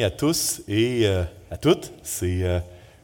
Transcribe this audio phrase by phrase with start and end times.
[0.00, 1.92] à tous et euh, à toutes.
[2.02, 2.60] C'est euh,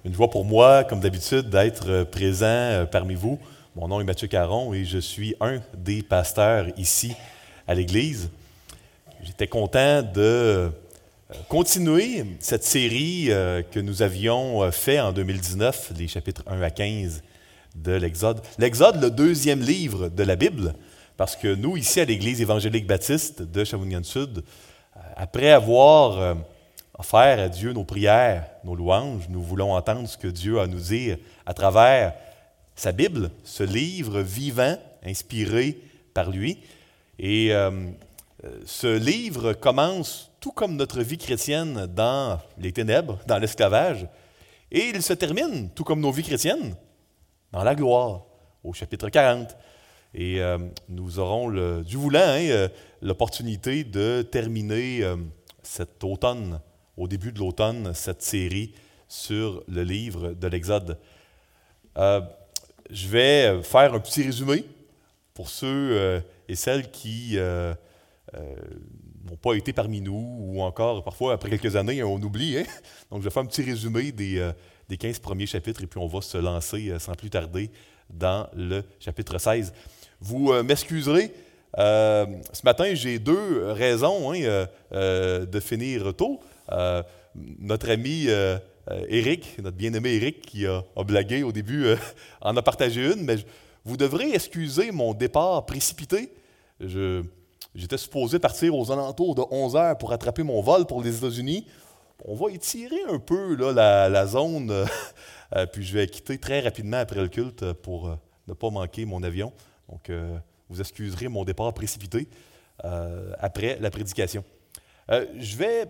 [0.07, 3.39] une joie pour moi, comme d'habitude, d'être euh, présent parmi vous.
[3.77, 7.15] Mon nom est Mathieu Caron et je suis un des pasteurs ici
[7.67, 8.31] à l'Église.
[9.23, 10.71] J'étais content de
[11.49, 13.29] continuer cette série
[13.71, 17.23] que nous avions fait en 2019, les chapitres 1 à 15
[17.77, 18.41] de l'Exode.
[18.59, 20.75] L'Exode, le deuxième livre de la Bible,
[21.17, 24.43] parce que nous, ici à l'Église évangélique baptiste de Shawinigan-Sud,
[25.17, 26.37] après avoir
[27.03, 29.29] faire à Dieu nos prières, nos louanges.
[29.29, 32.15] Nous voulons entendre ce que Dieu a à nous dire à travers
[32.75, 35.79] sa Bible, ce livre vivant, inspiré
[36.15, 36.59] par lui.
[37.19, 37.71] Et euh,
[38.65, 44.07] ce livre commence tout comme notre vie chrétienne dans les ténèbres, dans l'esclavage,
[44.71, 46.77] et il se termine, tout comme nos vies chrétiennes,
[47.53, 48.23] dans la gloire,
[48.63, 49.57] au chapitre 40.
[50.15, 50.59] Et euh,
[50.89, 51.51] nous aurons,
[51.83, 52.69] du voulant, hein, euh,
[53.03, 55.03] l'opportunité de terminer
[55.63, 56.61] cet automne
[56.99, 58.75] au début de l'automne cette série
[59.07, 60.99] sur le livre de l'Exode.
[61.97, 62.21] Euh,
[62.91, 64.65] je vais faire un petit résumé
[65.33, 67.73] pour ceux euh, et celles qui euh,
[69.25, 72.59] n'ont pas été parmi nous ou encore parfois après quelques années on oublie.
[72.59, 72.65] Hein.
[73.11, 74.51] Donc je vais faire un petit résumé des,
[74.89, 77.71] des 15 premiers chapitres et puis on va se lancer sans plus tarder
[78.11, 79.73] dans le chapitre 16.
[80.21, 81.33] Vous m'excuserez.
[81.77, 86.41] ce matin, j'ai deux raisons hein, de finir tôt.
[86.73, 87.03] Euh,
[87.59, 88.59] notre ami euh,
[88.91, 91.87] euh, Eric, notre bien-aimé Eric, qui a, blagué au début,
[92.41, 93.37] en a partagé une, mais
[93.85, 96.33] vous devrez excuser mon départ précipité.
[96.81, 101.67] j'étais supposé partir aux alentours de 11 heures pour attraper mon vol pour les États-Unis.
[102.25, 104.73] On va étirer un peu là, la, zone,
[105.73, 108.15] puis je vais quitter très rapidement après le culte pour
[108.49, 109.53] ne pas manquer mon avion.
[109.89, 110.11] Donc,
[110.69, 112.29] vous excuserez mon départ précipité
[113.39, 114.45] après la prédication.
[115.09, 115.87] je vais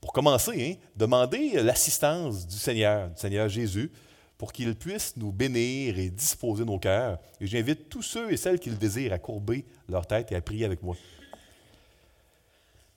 [0.00, 3.90] pour commencer, hein, demander l'assistance du Seigneur, du Seigneur Jésus,
[4.38, 7.18] pour qu'il puisse nous bénir et disposer nos cœurs.
[7.40, 10.40] Et j'invite tous ceux et celles qui le désirent à courber leur tête et à
[10.40, 10.96] prier avec moi.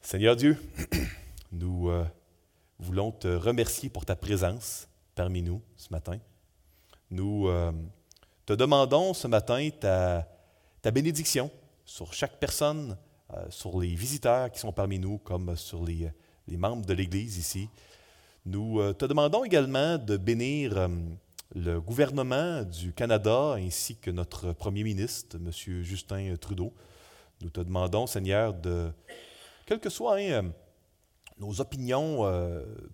[0.02, 0.58] Seigneur Dieu,
[1.52, 2.06] nous euh,
[2.80, 6.20] voulons te remercier pour ta présence parmi nous ce matin.
[7.10, 7.72] Nous euh,
[8.46, 10.28] te demandons ce matin ta,
[10.82, 11.50] ta bénédiction
[11.86, 12.98] sur chaque personne,
[13.50, 16.12] sur les visiteurs qui sont parmi nous, comme sur les
[16.58, 17.70] membres de l'Église ici.
[18.46, 20.88] Nous euh, te demandons également de bénir euh,
[21.54, 25.52] le gouvernement du Canada ainsi que notre premier ministre, M.
[25.84, 26.74] Justin Trudeau.
[27.42, 28.92] Nous te demandons, Seigneur, de,
[29.68, 30.42] quelles que soient hein, euh,
[31.38, 32.24] nos opinions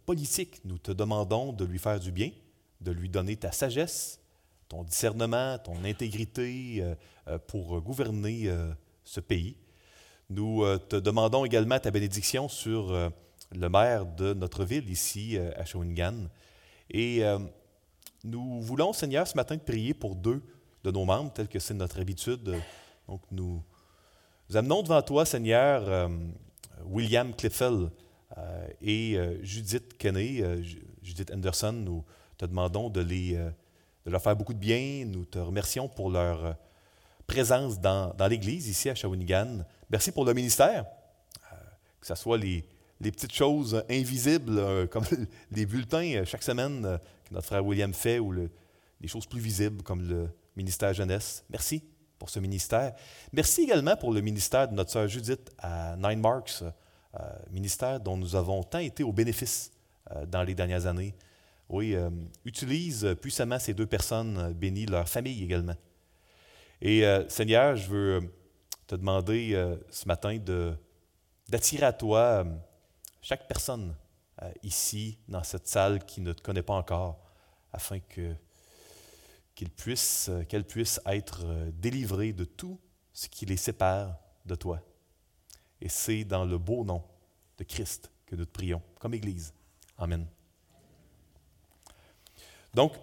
[0.06, 2.32] politiques, nous te demandons de lui faire du bien,
[2.80, 4.22] de lui donner ta sagesse,
[4.70, 6.82] ton discernement, ton intégrité
[7.48, 8.50] pour gouverner
[9.04, 9.58] ce pays.
[10.30, 12.94] Nous te demandons également ta bénédiction sur
[13.52, 16.28] le maire de notre ville ici euh, à Shawinigan.
[16.90, 17.40] Et euh,
[18.24, 20.42] nous voulons, Seigneur, ce matin, de prier pour deux
[20.84, 22.56] de nos membres, tel que c'est notre habitude.
[23.08, 23.64] Donc, nous,
[24.54, 26.08] amenons devant toi, Seigneur, euh,
[26.86, 27.90] William Cliffel
[28.82, 30.44] et Judith Kenney,
[31.02, 31.72] Judith Anderson.
[31.72, 32.04] Nous
[32.38, 35.06] te demandons de, les, de leur faire beaucoup de bien.
[35.08, 36.56] Nous te remercions pour leur
[37.28, 39.60] présence dans, l'Église ici à Shawinigan.
[39.90, 40.86] Merci pour le ministère,
[42.00, 42.64] que ce soit les,
[43.00, 45.04] petites choses invisibles, euh, comme
[45.52, 49.42] les bulletins euh, chaque semaine euh, que notre frère William fait, ou les choses plus
[49.42, 51.44] visibles, comme le ministère jeunesse.
[51.50, 51.84] Merci
[52.18, 52.96] pour ce ministère.
[53.34, 56.64] Merci également pour le ministère de notre sœur Judith à Nine Marks,
[57.52, 59.72] ministère dont nous avons tant été au bénéfice
[60.28, 61.14] dans les dernières années.
[61.70, 61.96] Oui,
[62.44, 65.76] utilise puissamment ces deux personnes, bénis leur famille également.
[66.82, 68.34] Et Seigneur, je veux
[68.86, 70.38] te demander ce matin
[71.48, 72.46] d'attirer à toi
[73.22, 73.96] chaque personne
[74.42, 77.20] euh, ici, dans cette salle, qui ne te connaît pas encore,
[77.74, 78.36] afin que
[79.56, 82.80] qu'il puisse, euh, qu'elle puisse être euh, délivrée de tout
[83.12, 84.16] ce qui les sépare
[84.46, 84.80] de toi.
[85.82, 87.04] Et c'est dans le beau nom
[87.58, 89.54] de Christ que nous te prions, comme Église.
[89.98, 90.28] Amen.
[92.76, 92.94] Donc,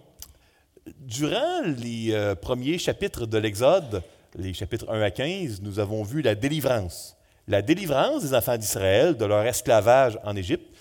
[0.99, 4.03] durant les premiers chapitres de l'Exode,
[4.35, 7.15] les chapitres 1 à 15, nous avons vu la délivrance
[7.47, 10.75] la délivrance des enfants d'Israël de leur esclavage en Égypte.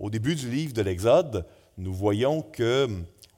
[0.00, 1.46] Au début du livre de l'Exode,
[1.76, 2.88] nous voyons que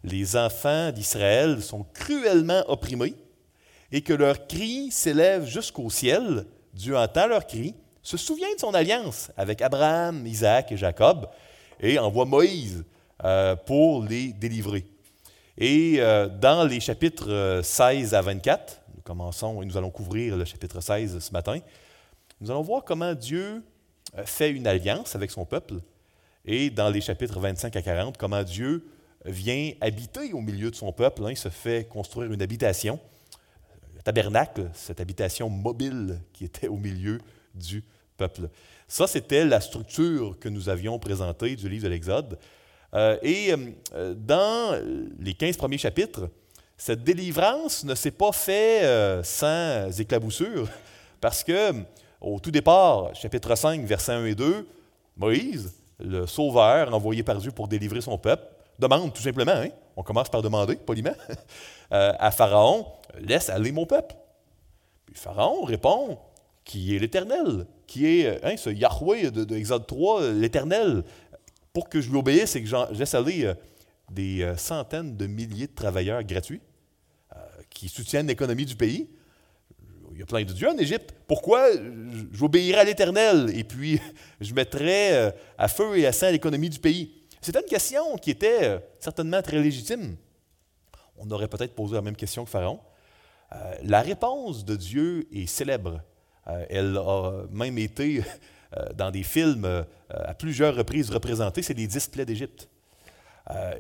[0.03, 3.15] les enfants d'Israël sont cruellement opprimés
[3.93, 6.47] et que leurs cris s'élèvent jusqu'au ciel.
[6.73, 11.29] Dieu entend leurs cris, se souvient de son alliance avec Abraham, Isaac et Jacob
[11.81, 12.85] et envoie Moïse
[13.25, 14.87] euh, pour les délivrer.
[15.63, 20.47] Et euh, dans les chapitres 16 à 24, nous commençons et nous allons couvrir le
[20.47, 21.59] chapitre 16 ce matin,
[22.41, 23.63] nous allons voir comment Dieu
[24.25, 25.75] fait une alliance avec son peuple.
[26.47, 28.87] Et dans les chapitres 25 à 40, comment Dieu
[29.27, 31.27] vient habiter au milieu de son peuple.
[31.27, 31.33] Hein.
[31.33, 32.99] il se fait construire une habitation,
[33.95, 37.21] le tabernacle, cette habitation mobile qui était au milieu
[37.55, 37.85] du
[38.17, 38.49] peuple.
[38.89, 42.39] Ça, c'était la structure que nous avions présentée du livre de l'Exode.
[42.95, 43.55] Euh, et
[43.95, 44.79] euh, dans
[45.19, 46.29] les 15 premiers chapitres,
[46.77, 50.69] cette délivrance ne s'est pas faite euh, sans éclaboussure,
[51.21, 51.73] parce que
[52.21, 54.67] au tout départ, chapitre 5, versets 1 et 2,
[55.17, 58.45] Moïse, le sauveur envoyé par Dieu pour délivrer son peuple,
[58.79, 61.15] demande tout simplement, hein, on commence par demander poliment,
[61.91, 62.87] à Pharaon,
[63.21, 64.15] laisse aller mon peuple.
[65.07, 66.19] Puis Pharaon répond,
[66.65, 71.03] qui est l'Éternel, qui est hein, ce Yahweh de, Exode 3, l'Éternel.
[71.73, 73.55] Pour que je lui obéisse et que laisse aller euh,
[74.11, 76.61] des euh, centaines de milliers de travailleurs gratuits
[77.33, 77.39] euh,
[77.69, 79.09] qui soutiennent l'économie du pays.
[80.13, 81.15] Il y a plein de dieux en Égypte.
[81.29, 81.69] Pourquoi
[82.33, 84.01] j'obéirais à l'Éternel et puis
[84.41, 87.23] je mettrais à feu et à sang l'économie du pays?
[87.41, 90.17] C'était une question qui était certainement très légitime.
[91.17, 92.81] On aurait peut-être posé la même question que Pharaon.
[93.83, 96.03] la réponse de Dieu est célèbre.
[96.69, 98.23] Elle a même été
[98.95, 102.69] dans des films euh, à plusieurs reprises représentée, c'est les dix plaies d'Égypte.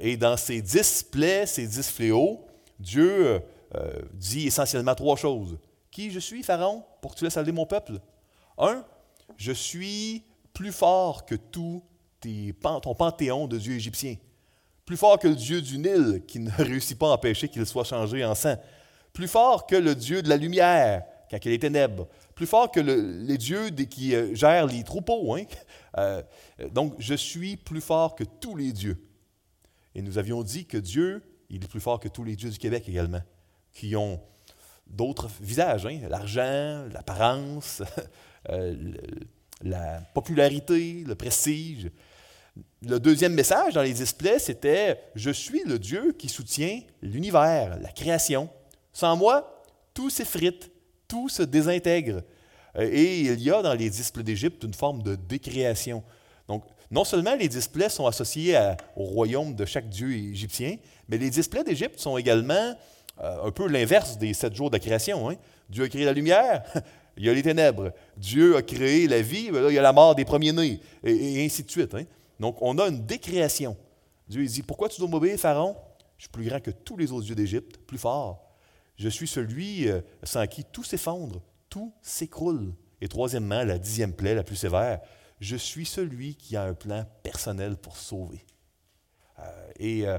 [0.00, 2.46] et dans ces dix plaies, ces dix fléaux,
[2.78, 3.40] Dieu
[4.14, 5.58] dit essentiellement trois choses.
[5.90, 8.00] Qui je suis, Pharaon, pour que tu laisses aller mon peuple?
[8.58, 8.84] Un,
[9.36, 11.82] je suis plus fort que tout
[12.60, 14.16] ton panthéon de dieux égyptiens.
[14.84, 17.84] Plus fort que le dieu du Nil, qui ne réussit pas à empêcher qu'il soit
[17.84, 18.56] changé en sang.
[19.12, 22.08] Plus fort que le dieu de la lumière, quand il est ténèbres
[22.40, 25.36] plus fort que les dieux qui euh, gèrent les troupeaux.
[25.36, 25.44] Hein.
[25.98, 26.22] Euh,
[26.72, 28.96] donc, je suis plus fort que tous les dieux.
[29.96, 32.58] Et nous avions dit que Dieu, il est plus fort que tous les dieux du
[32.58, 33.22] Québec également,
[33.72, 34.20] qui ont
[34.86, 35.98] d'autres visages, hein.
[36.08, 37.82] l'argent, l'apparence,
[38.50, 38.92] euh,
[39.62, 41.90] la popularité, le prestige.
[42.82, 47.90] Le deuxième message dans les displays, c'était Je suis le Dieu qui soutient l'univers, la
[47.90, 48.48] création.
[48.92, 50.70] Sans moi, tout s'effrite,
[51.10, 52.22] tout se désintègre.
[52.76, 56.02] Euh, et il y a dans les displays d'Égypte une forme de décréation.
[56.48, 58.58] Donc, non seulement les displays sont associés
[58.96, 60.76] au royaume de chaque dieu égyptien,
[61.08, 62.74] mais les displays d'Égypte sont également
[63.22, 65.28] euh, un peu l'inverse des sept jours de création.
[65.28, 65.36] Hein.
[65.68, 66.62] Dieu a créé la lumière,
[67.16, 67.92] il y a les ténèbres.
[68.16, 71.64] Dieu a créé la vie, ben il y a la mort des premiers-nés, et, ainsi
[71.64, 71.94] de suite.
[71.94, 72.04] Hein.
[72.38, 73.76] Donc, on a une décréation.
[74.28, 75.76] Dieu dit Pourquoi tu dois m'obéir, Pharaon?
[76.16, 78.49] Je suis plus grand que tous les autres dieux d'Égypte, plus fort.
[79.00, 82.74] Je suis celui euh, sans qui tout s'effondre, tout s'écroule.
[83.00, 85.00] Et troisièmement, la dixième plaie, la plus sévère,
[85.40, 88.44] je suis celui qui a un plan personnel pour sauver.
[89.38, 90.18] Euh, et euh,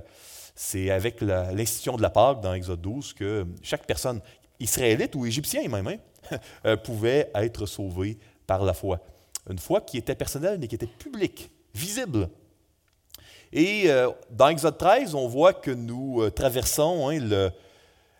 [0.55, 4.19] c'est avec l'institution de la Pâque dans Exode 12 que chaque personne,
[4.59, 5.99] israélite ou égyptien même,
[6.33, 8.17] hein, pouvait être sauvée
[8.47, 8.99] par la foi.
[9.47, 12.29] Une foi qui était personnelle, mais qui était publique, visible.
[13.53, 13.89] Et
[14.31, 17.51] dans Exode 13, on voit que nous traversons hein, le,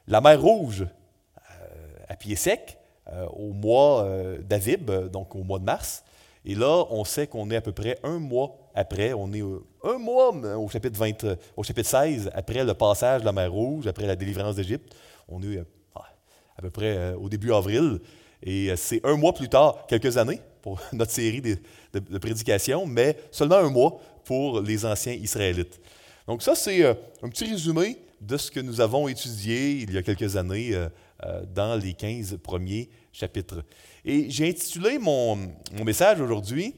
[0.08, 2.78] la mer Rouge, euh, à pied sec,
[3.12, 6.04] euh, au mois euh, d'Avib, donc au mois de mars.
[6.46, 9.44] Et là, on sait qu'on est à peu près un mois après, on est
[9.84, 13.86] un mois au chapitre, 20, au chapitre 16, après le passage de la mer Rouge,
[13.86, 14.96] après la délivrance d'Égypte.
[15.28, 18.00] On est à peu près au début avril.
[18.42, 21.58] Et c'est un mois plus tard, quelques années, pour notre série de,
[21.94, 25.80] de prédications, mais seulement un mois pour les anciens Israélites.
[26.26, 30.04] Donc ça, c'est un petit résumé de ce que nous avons étudié il y a
[30.04, 30.88] quelques années euh,
[31.24, 33.66] euh, dans les 15 premiers chapitres.
[34.06, 35.36] Et j'ai intitulé mon,
[35.84, 36.76] message aujourd'hui,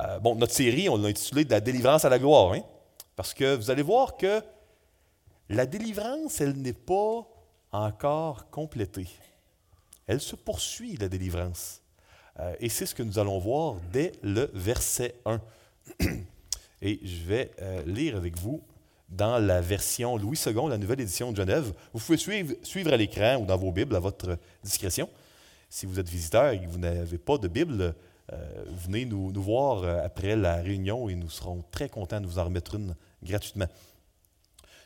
[0.00, 2.62] euh, bon, notre série, on l'a intitulé De la délivrance à la gloire, hein,
[3.14, 4.42] parce que vous allez voir que
[5.50, 7.28] la délivrance, elle n'est pas
[7.70, 9.08] encore complétée.
[10.06, 11.82] Elle se poursuit, la délivrance.
[12.58, 15.40] et c'est ce que nous allons voir dès le verset 1.
[16.82, 17.50] Et je vais
[17.86, 18.62] lire avec vous
[19.08, 21.72] dans la version Louis II, la nouvelle édition de Genève.
[21.92, 25.08] Vous pouvez suivre, à l'écran ou dans vos Bibles à votre discrétion.
[25.68, 27.94] Si vous êtes visiteur et que vous n'avez pas de Bible,
[28.32, 32.26] euh, venez nous, nous, voir euh, après la réunion et nous serons très contents de
[32.26, 33.66] vous en remettre une gratuitement.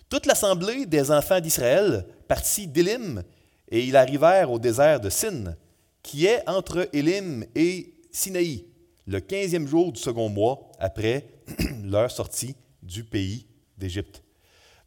[0.09, 3.23] Toute l'assemblée des enfants d'Israël partit d'Élim
[3.71, 5.55] et ils arrivèrent au désert de Sin,
[6.03, 8.65] qui est entre Élim et Sinaï,
[9.07, 11.29] le quinzième jour du second mois après
[11.85, 13.47] leur sortie du pays
[13.79, 14.23] d'Égypte.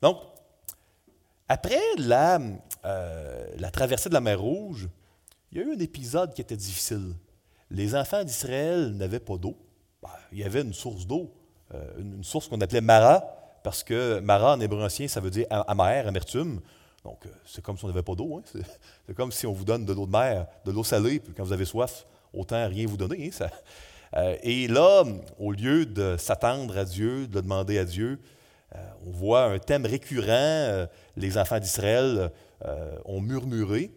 [0.02, 0.18] Donc,
[1.48, 2.40] après la,
[2.86, 4.88] euh, la traversée de la mer Rouge,
[5.52, 7.14] il y a eu un épisode qui était difficile.
[7.70, 9.58] Les enfants d'Israël n'avaient pas d'eau.
[10.02, 11.30] Ben, il y avait une source d'eau,
[11.74, 13.24] euh, une, source qu'on appelait Mara,
[13.64, 16.62] parce que Mara en hébreu ancien, ça veut dire amer, amertume.
[17.04, 18.38] Donc, euh, c'est comme si on n'avait pas d'eau.
[18.38, 18.62] Hein.
[19.06, 21.44] C'est comme si on vous donne de l'eau de mer, de l'eau salée, puis quand
[21.44, 23.30] vous avez soif, autant rien vous donner.
[24.14, 24.36] Hein.
[24.42, 25.04] Et là,
[25.38, 28.20] au lieu de s'attendre à Dieu, de le demander à Dieu,
[29.06, 30.28] on voit un thème récurrent.
[30.30, 32.32] Euh, les enfants d'Israël
[33.06, 33.92] ont murmuré.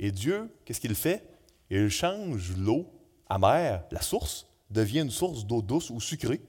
[0.00, 1.24] Et Dieu, qu'est-ce qu'il fait?
[1.70, 2.86] Il change l'eau
[3.28, 6.40] amère, la source, devient une source d'eau douce ou sucrée.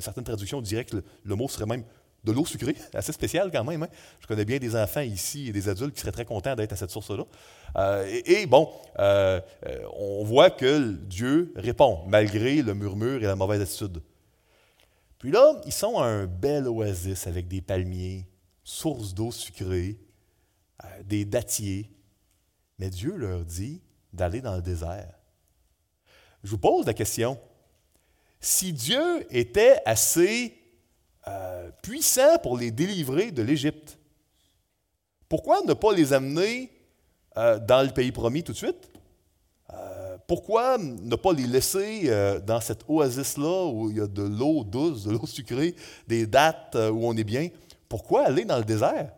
[0.00, 1.84] certaines traductions diraient que le mot serait même
[2.24, 3.82] de l'eau sucrée, assez spéciale quand même.
[3.82, 3.88] Hein.
[4.20, 6.76] Je connais bien des enfants ici et des adultes qui seraient très contents d'être à
[6.76, 7.24] cette source-là.
[7.76, 8.68] Euh, et, bon,
[8.98, 14.02] euh, euh, on voit que Dieu répond, malgré le murmure et la mauvaise attitude.
[15.22, 18.26] Puis là, ils sont à un bel oasis avec des palmiers,
[18.64, 19.96] source d'eau sucrée,
[21.04, 21.88] des dattiers.
[22.80, 23.80] Mais Dieu leur dit
[24.12, 25.14] d'aller dans le désert.
[26.42, 27.38] Je vous pose la question.
[28.40, 30.60] Si Dieu était assez
[31.28, 33.96] euh, puissant pour les délivrer de l'Égypte.
[35.28, 36.72] Pourquoi ne pas les amener
[37.36, 38.90] euh, dans le pays promis tout de suite?
[40.22, 42.10] Euh, pourquoi ne pas les laisser
[42.46, 45.74] dans cette oasis-là où il y a de l'eau douce, de l'eau sucrée,
[46.06, 47.48] des dates où on est bien?
[47.88, 49.12] Pourquoi aller dans le désert?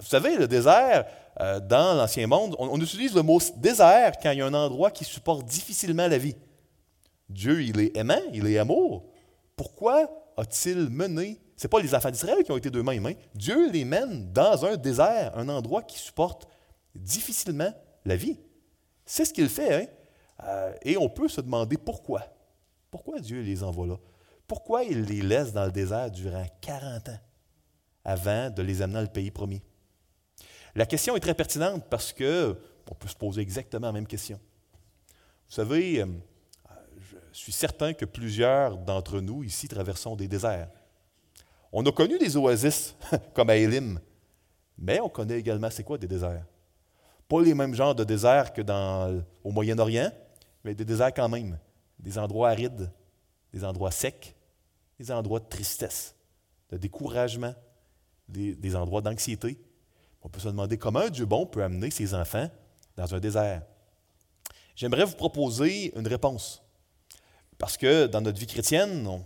[0.00, 1.06] vous savez, le désert,
[1.38, 4.90] dans l'Ancien Monde, on, on, utilise le mot désert quand il y a un endroit
[4.90, 6.34] qui supporte difficilement la vie.
[7.28, 9.04] Dieu, il est aimant, il est amour.
[9.56, 11.40] Pourquoi a-t-il mené?
[11.56, 13.06] Ce n'est pas les enfants d'Israël qui ont été d'eux-mêmes.
[13.06, 13.14] Hein?
[13.34, 16.46] Dieu les mène dans un désert, un endroit qui supporte
[16.94, 17.72] difficilement
[18.04, 18.38] la vie.
[19.06, 19.74] C'est ce qu'il fait.
[19.74, 19.86] Hein?
[20.44, 22.22] Euh, et on peut se demander pourquoi.
[22.90, 23.96] Pourquoi Dieu les envoie là?
[24.46, 27.18] Pourquoi il les laisse dans le désert durant 40 ans
[28.04, 29.62] avant de les amener dans le pays promis?
[30.74, 32.56] La question est très pertinente parce que
[32.90, 34.38] on peut se poser exactement la même question.
[35.48, 36.06] Vous savez, euh,
[37.32, 40.68] je suis certain que plusieurs d'entre nous ici traversons des déserts.
[41.72, 42.94] On a connu des oasis,
[43.34, 43.54] comme à
[44.78, 46.44] mais on connaît également c'est quoi des déserts?
[47.28, 50.12] Pas les mêmes genres de déserts que dans, au Moyen-Orient,
[50.64, 51.58] mais des déserts quand même.
[51.98, 52.90] Des endroits arides,
[53.52, 54.34] des endroits secs,
[54.98, 56.14] des endroits de tristesse,
[56.70, 57.54] de découragement,
[58.28, 59.58] des, endroits d'anxiété.
[60.22, 62.50] On peut se demander comment un Dieu bon peut amener ses enfants
[62.96, 63.62] dans un désert.
[64.74, 66.62] J'aimerais vous proposer une réponse.
[67.58, 69.24] Parce que dans notre vie chrétienne, on,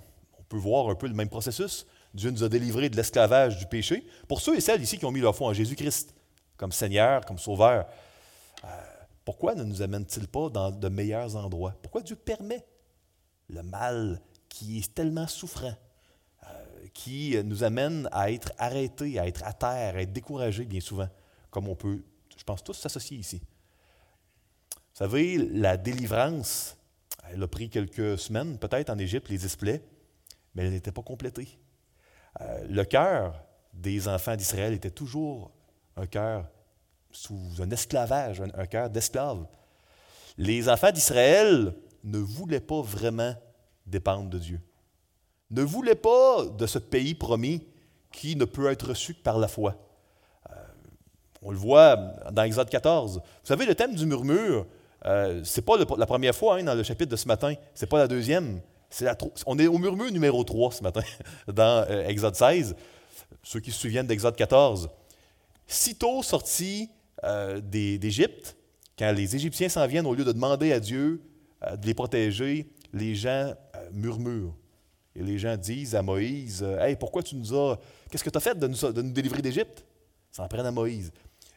[0.48, 1.86] peut voir un peu le même processus.
[2.12, 4.04] Dieu nous a délivrés de l'esclavage du péché.
[4.26, 6.12] Pour ceux et celles ici qui ont mis leur foi en Jésus-Christ
[6.60, 7.86] comme Seigneur, comme Sauveur,
[8.64, 8.68] euh,
[9.24, 11.74] pourquoi ne nous amène-t-il pas dans de meilleurs endroits?
[11.80, 12.66] Pourquoi Dieu permet
[13.48, 15.72] le mal qui est tellement souffrant,
[16.42, 16.46] euh,
[16.92, 21.08] qui nous amène à être arrêtés, à être à terre, à être découragés bien souvent,
[21.50, 22.04] comme on peut,
[22.36, 23.40] je pense, tous s'associer ici?
[23.40, 26.76] Vous savez, la délivrance
[27.32, 29.82] elle a pris quelques semaines, peut-être en Égypte, les displays,
[30.54, 31.58] mais elle n'était pas complétée.
[32.42, 35.52] Euh, le cœur des enfants d'Israël était toujours
[36.00, 36.46] un cœur
[37.12, 39.46] sous un esclavage, un, cœur d'esclave.
[40.38, 43.34] Les enfants d'Israël ne voulaient pas vraiment
[43.86, 44.60] dépendre de Dieu,
[45.50, 47.66] ne voulaient pas de ce pays promis
[48.12, 49.76] qui ne peut être reçu que par la foi.
[50.50, 50.54] Euh,
[51.42, 51.96] on le voit
[52.32, 53.16] dans Exode 14.
[53.16, 54.66] Vous savez, le thème du murmure,
[55.04, 57.84] euh, ce n'est pas la première fois hein, dans le chapitre de ce matin, ce
[57.84, 58.60] n'est pas la deuxième.
[59.46, 61.02] on est au murmure numéro 3 ce matin
[61.48, 62.76] dans euh, Exode 16.
[63.42, 64.88] Ceux qui se souviennent d'Exode 14.
[65.72, 66.90] Sitôt sortis
[67.22, 68.56] euh, d'Égypte,
[68.98, 71.22] quand les Égyptiens s'en viennent, au lieu de demander à Dieu
[71.62, 73.54] de les protéger, les gens
[73.92, 74.56] murmurent.
[75.14, 77.78] Et les gens disent à Moïse Hey, pourquoi tu nous as.
[78.10, 79.84] Qu'est-ce que tu as fait de nous, de nous délivrer d'Égypte
[80.32, 81.12] Ça en prennent à Moïse.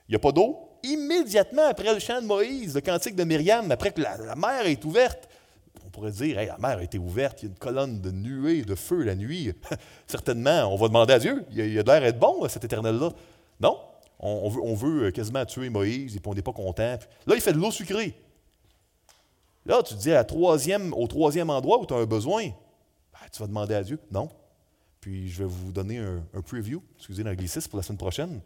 [0.08, 3.72] Il n'y a pas d'eau, immédiatement après le chant de Moïse, le cantique de Myriam,
[3.72, 5.28] après que la, mer est ouverte,
[5.86, 8.64] on pourrait dire, la mer a été ouverte, il y a une colonne de nuée,
[8.64, 9.54] de feu la nuit.
[10.08, 13.12] Certainement, on va demander à Dieu, il y a, l'air être bon, cet éternel-là.
[13.62, 13.80] Non,
[14.26, 16.98] on, veut, quasiment tuer Moïse, et puis on n'est pas content.
[17.28, 18.16] Là, il fait de l'eau sucrée.
[19.66, 23.20] Là, tu te dis à troisième, au troisième endroit où tu as un besoin, ben,
[23.32, 24.00] tu vas demander à Dieu.
[24.12, 24.30] Non.
[25.02, 28.42] Puis je vais vous donner un, preview, excusez l'anglicisme, pour la semaine prochaine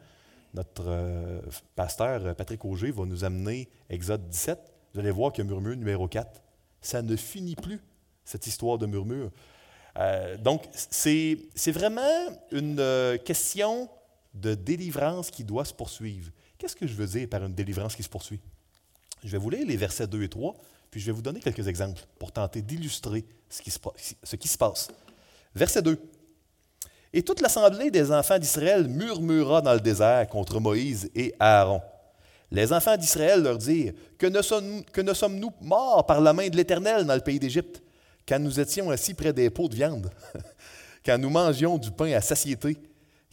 [0.54, 1.42] notre euh,
[1.76, 4.60] pasteur euh, Patrick Auger va nous amener Exode 17.
[4.94, 6.42] Vous allez voir a murmure numéro 4.
[6.82, 7.80] Ça ne finit plus,
[8.24, 9.32] cette histoire de murmure.
[9.98, 12.02] Euh, donc, c'est vraiment
[12.52, 13.90] une question
[14.40, 16.32] de délivrance qui doit se poursuivre.
[16.58, 18.40] Qu'est-ce que je veux dire par une délivrance qui se poursuit?
[19.24, 20.56] Je vais vous lire les versets 2 et 3,
[20.92, 23.62] puis je vais vous donner quelques exemples pour tenter d'illustrer ce,
[24.36, 24.88] qui se passe.
[25.56, 26.00] Verset 2.
[27.14, 31.82] Et toute l'assemblée des enfants d'Israël murmura dans le désert contre Moïse et Aaron.
[32.52, 37.06] Les enfants d'Israël leur dirent Que ne, sommes, nous morts par la main de l'Éternel
[37.06, 37.82] dans le pays d'Égypte,
[38.28, 40.12] quand nous étions assis près des pots de viande,
[41.06, 42.78] quand nous mangions du pain à satiété,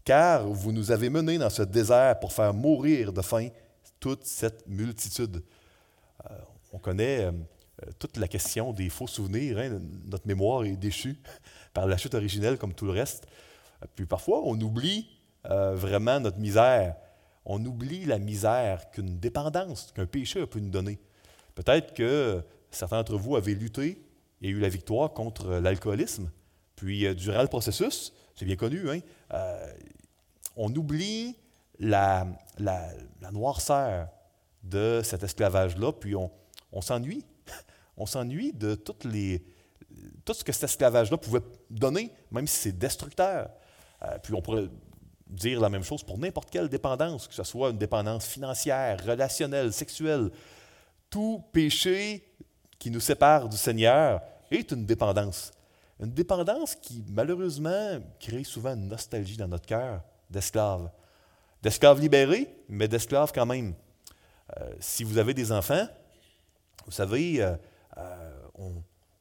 [0.04, 3.48] car vous nous avez menés dans ce désert pour faire mourir de faim
[4.00, 5.42] toute cette multitude.
[6.30, 6.34] Euh,
[6.72, 7.32] on connaît euh,
[7.98, 9.58] toute la question des faux souvenirs.
[9.58, 9.80] hein.
[10.06, 11.16] Notre mémoire est déchue
[11.74, 13.26] par la chute originelle comme tout le reste.
[13.94, 15.08] Puis parfois, on oublie
[15.46, 16.96] euh, vraiment notre misère.
[17.44, 20.98] On oublie la misère qu'une dépendance, qu'un péché peut nous donner.
[21.54, 24.02] Peut-être que certains d'entre vous avaient lutté
[24.40, 26.30] et eu la victoire contre l'alcoolisme.
[26.76, 29.00] Puis, euh, durant le processus, c'est bien connu, hein,
[29.32, 29.72] euh,
[30.56, 31.36] on oublie
[31.78, 32.26] la,
[32.58, 32.92] la-
[33.32, 34.08] noirceur
[34.62, 36.30] de cet esclavage-là, puis on,
[36.72, 37.24] on s'ennuie.
[37.96, 39.44] On s'ennuie de toutes les,
[40.24, 43.50] tout ce que cet esclavage-là pouvait donner, même si c'est destructeur.
[44.02, 44.68] Euh, puis on pourrait
[45.28, 49.72] dire la même chose pour n'importe quelle dépendance, que ce soit une dépendance financière, relationnelle,
[49.72, 50.30] sexuelle.
[51.08, 52.26] Tout péché
[52.80, 55.52] qui nous sépare du Seigneur est une dépendance.
[56.00, 60.90] Une dépendance qui, malheureusement, crée souvent une nostalgie dans notre cœur d'esclaves.
[61.62, 63.74] D'esclaves libérés, mais d'esclaves quand même.
[64.58, 65.86] Euh, si vous avez des enfants,
[66.84, 67.56] vous savez, euh,
[67.96, 68.72] euh, on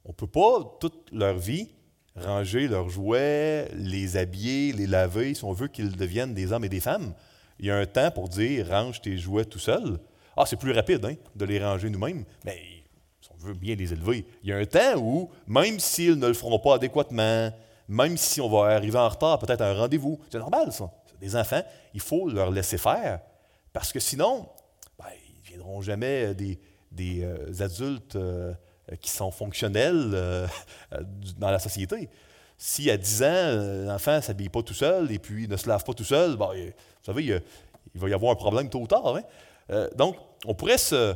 [0.08, 1.68] ne peut pas toute leur vie
[2.16, 6.68] ranger leurs jouets, les habiller, les laver, si on veut qu'ils deviennent des hommes et
[6.68, 7.14] des femmes.
[7.58, 9.98] Il y a un temps pour dire range tes jouets tout seul.
[10.36, 12.60] Ah, c'est plus rapide hein, de les ranger nous-mêmes, mais
[13.44, 16.58] veut bien les élever, il y a un temps où, même s'ils ne le feront
[16.58, 17.52] pas adéquatement,
[17.88, 20.90] même si on va arriver en retard, peut-être à un rendez-vous, c'est normal ça.
[21.06, 23.20] C'est Des enfants, il faut leur laisser faire,
[23.72, 24.48] parce que sinon,
[24.98, 26.58] ben, ils ne viendront jamais des,
[26.90, 28.54] des, euh, adultes euh,
[29.00, 30.46] qui sont fonctionnels euh,
[31.38, 32.08] dans la société.
[32.56, 35.68] Si à 10 ans, euh, l'enfant ne s'habille pas tout seul et puis ne se
[35.68, 36.72] lave pas tout seul, ben, vous
[37.04, 39.16] savez, il, va y avoir un problème tôt ou tard.
[39.16, 39.22] hein.
[39.70, 41.14] Euh, donc, on pourrait se,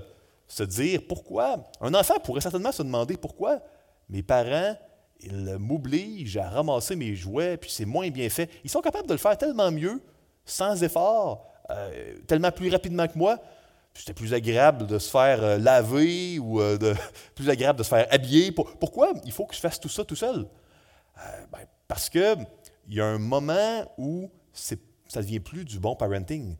[0.49, 1.65] se dire pourquoi.
[1.81, 3.61] Un enfant pourrait certainement se demander pourquoi
[4.09, 4.75] mes parents
[5.21, 8.49] ils m'obligent à ramasser mes jouets, puis c'est moins bien fait.
[8.65, 10.01] Ils sont capables de le faire tellement mieux,
[10.45, 13.39] sans effort, euh, tellement plus rapidement que moi.
[13.95, 16.95] C'était plus agréable de se faire euh, laver ou euh, de,
[17.35, 18.53] plus agréable de se faire habiller.
[18.53, 20.47] Pour- pourquoi il faut que je fasse tout ça tout seul?
[21.51, 22.47] Ben, parce qu'il
[22.91, 24.77] y a un moment où ça
[25.17, 26.55] ne devient plus du bon parenting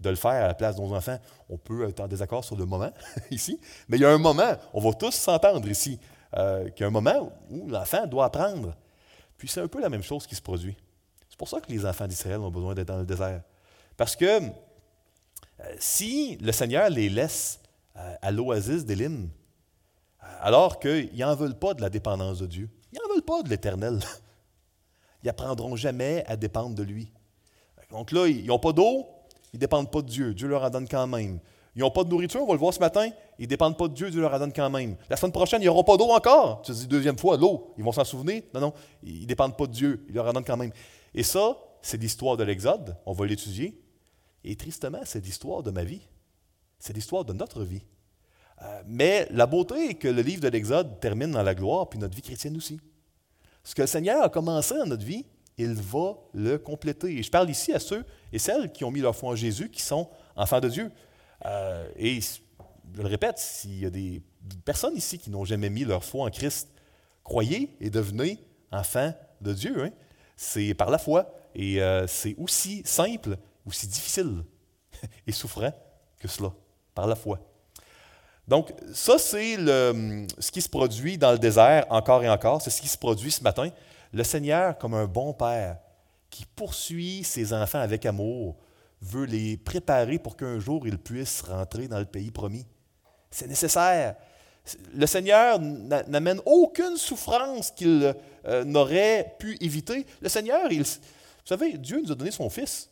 [0.00, 1.18] de le faire à la place de nos enfants.
[1.48, 2.90] On peut être en désaccord sur le moment
[3.30, 5.98] ici, mais il y a un moment, on va tous s'entendre ici,
[6.36, 8.74] euh, qu'il y a un moment où l'enfant doit apprendre.
[9.36, 10.76] Puis c'est un peu la même chose qui se produit.
[11.28, 13.42] C'est pour ça que les enfants d'Israël ont besoin d'être dans le désert.
[13.96, 14.40] Parce que euh,
[15.78, 17.60] si le Seigneur les laisse
[18.22, 19.28] à l'oasis d'Élim,
[20.40, 23.48] alors qu'ils n'en veulent pas de la dépendance de Dieu, ils n'en veulent pas de
[23.48, 23.98] l'Éternel,
[25.22, 27.12] ils n'apprendront jamais à dépendre de lui.
[27.90, 29.06] Donc là, ils n'ont pas d'eau,
[29.52, 30.34] ils ne dépendent pas de Dieu.
[30.34, 31.40] Dieu leur en donne quand même.
[31.76, 33.08] Ils n'ont pas de nourriture, on va le voir ce matin,
[33.38, 34.96] ils ne dépendent pas de Dieu, Dieu leur en donne quand même.
[35.08, 36.62] La semaine prochaine, ils n'auront pas d'eau encore.
[36.62, 38.42] Tu te dis deuxième fois, l'eau, ils vont s'en souvenir.
[38.52, 38.72] Non, non,
[39.04, 40.72] ils ne dépendent pas de Dieu, il leur en donne quand même.
[41.14, 43.80] Et ça, c'est l'histoire de l'Exode, on va l'étudier.
[44.44, 46.02] Et tristement, c'est l'histoire de ma vie.
[46.78, 47.82] C'est l'histoire de notre vie.
[48.62, 51.98] Euh, mais la beauté est que le livre de l'Exode termine dans la gloire, puis
[51.98, 52.80] notre vie chrétienne aussi.
[53.62, 55.26] Ce que le Seigneur a commencé dans notre vie,
[55.58, 57.18] il va le compléter.
[57.18, 59.68] Et je parle ici à ceux et celles qui ont mis leur foi en Jésus,
[59.70, 60.90] qui sont enfants de Dieu.
[61.44, 64.22] Euh, et je le répète, s'il y a des
[64.64, 66.68] personnes ici qui n'ont jamais mis leur foi en Christ,
[67.24, 68.38] croyez et devenez
[68.70, 69.84] enfants de Dieu.
[69.84, 69.90] hein.
[70.36, 71.34] C'est par la foi.
[71.54, 74.44] Et euh, c'est aussi simple, aussi difficile
[75.26, 75.72] et souffrant
[76.18, 76.52] que cela,
[76.94, 77.40] par la foi.
[78.46, 82.62] Donc, ça, c'est ce qui se produit dans le désert encore et encore.
[82.62, 83.68] C'est ce qui se produit ce matin.
[84.12, 85.78] Le Seigneur, comme un bon père,
[86.30, 88.56] qui poursuit ses enfants avec amour,
[89.00, 92.66] veut les préparer pour qu'un jour ils puissent rentrer dans le pays promis.
[93.30, 94.16] C'est nécessaire.
[94.92, 98.14] Le Seigneur n'a- n'amène aucune souffrance qu'il
[98.46, 100.04] euh, n'aurait pu éviter.
[100.20, 100.84] Le Seigneur, vous
[101.44, 102.90] savez, Dieu nous a donné son Fils.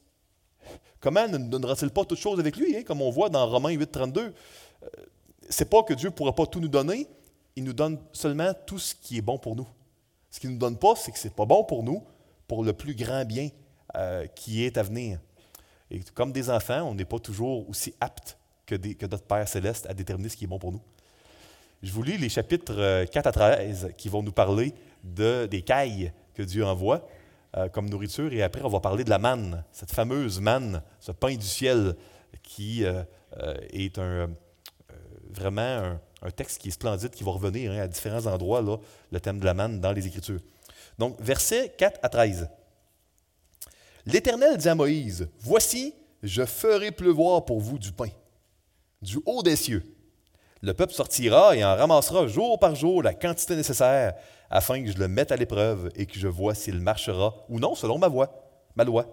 [1.00, 3.90] Comment ne donnera-t-il pas toutes choses avec lui, hein, comme on voit dans Romains 8,
[3.90, 4.32] 32?
[5.48, 7.06] c'est pas que Dieu ne pourra pas tout nous donner,
[7.54, 9.66] il nous donne seulement tout ce qui est bon pour nous.
[10.36, 12.04] Ce qu'il ne nous donne pas, c'est que ce n'est pas bon pour nous,
[12.46, 13.48] pour le plus grand bien
[13.96, 15.18] euh, qui est à venir.
[15.90, 18.74] Et comme des enfants, on n'est pas toujours aussi aptes que,
[19.06, 20.82] notre Père céleste à déterminer ce qui est bon pour nous.
[21.82, 25.62] Je vous lis les chapitres euh, 4 à 13 qui vont nous parler de, des
[25.62, 27.08] cailles que Dieu envoie
[27.56, 28.30] euh, comme nourriture.
[28.34, 31.96] Et après, on va parler de la manne, cette fameuse manne, ce pain du ciel
[32.42, 33.02] qui euh,
[33.38, 34.26] euh, est un, euh,
[35.30, 38.78] vraiment un, un texte qui est splendide, qui va revenir hein, à différents endroits, là,
[39.12, 40.40] le thème de la manne dans les Écritures.
[40.98, 42.48] Donc, versets 4 à 13.
[44.06, 48.08] L'Éternel dit à Moïse, Voici, je ferai pleuvoir pour vous du pain,
[49.02, 49.82] du haut des cieux.
[50.62, 54.14] Le peuple sortira et en ramassera jour par jour la quantité nécessaire,
[54.48, 57.74] afin que je le mette à l'épreuve et que je vois s'il marchera ou non
[57.74, 59.06] selon ma voie, ma loi.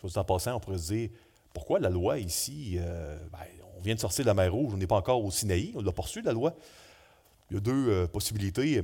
[0.00, 1.10] Soit en passant, on pourrait se dire,
[1.54, 3.38] pourquoi la loi ici, euh, ben,
[3.82, 5.82] on vient de sortir de la mer Rouge, on n'est pas encore au Sinaï, on
[5.82, 6.54] l'a poursuivi la loi.
[7.50, 8.80] il y a deux euh, possibilités.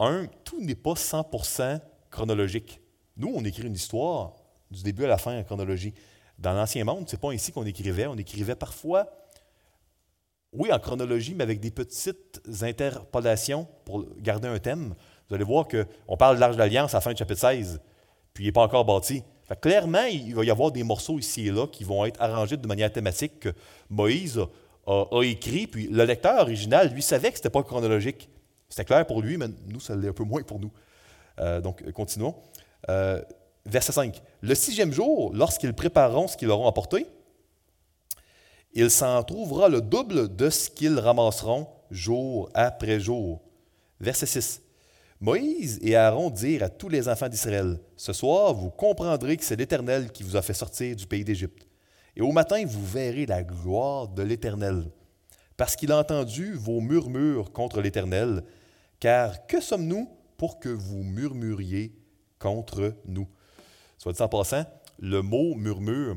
[0.00, 2.80] Un, tout n'est pas 100% chronologique.
[3.18, 4.32] Nous, on écrit une histoire
[4.70, 5.92] du début à la fin en chronologie.
[6.38, 8.06] Dans l'Ancien Monde, ce n'est pas ainsi qu'on écrivait.
[8.06, 9.06] On écrivait parfois,
[10.54, 14.94] oui, en chronologie, mais avec des petites interpolations pour garder un thème.
[15.28, 17.82] Vous allez voir qu'on parle de l'Arche d'Alliance à la fin du chapitre 16,
[18.32, 19.22] puis il n'est pas encore bâti.
[19.60, 22.66] Clairement, il va y avoir des morceaux ici et là qui vont être arrangés de
[22.66, 23.48] manière thématique que
[23.90, 24.40] Moïse
[24.86, 28.28] a, écrit, puis le lecteur original, lui, savait que ce n'était pas chronologique.
[28.68, 30.72] C'était clair pour lui, mais nous, ça l'est un peu moins pour nous.
[31.38, 32.34] Euh, donc, continuons.
[32.88, 33.22] Euh,
[33.64, 34.22] verset 5.
[34.40, 37.06] Le sixième jour, lorsqu'ils prépareront ce qu'ils auront apporté,
[38.74, 43.42] il s'en trouvera le double de ce qu'ils ramasseront jour après jour.
[44.00, 44.62] Verset 6.
[45.22, 49.54] Moïse et Aaron dirent à tous les enfants d'Israël, Ce soir, vous comprendrez que c'est
[49.54, 51.68] l'Éternel qui vous a fait sortir du pays d'Égypte.
[52.16, 54.90] Et au matin, vous verrez la gloire de l'Éternel,
[55.56, 58.42] parce qu'il a entendu vos murmures contre l'Éternel,
[58.98, 61.94] car que sommes-nous pour que vous murmuriez
[62.40, 63.28] contre nous?
[63.98, 64.64] Soit dit en passant,
[64.98, 66.16] le mot murmure,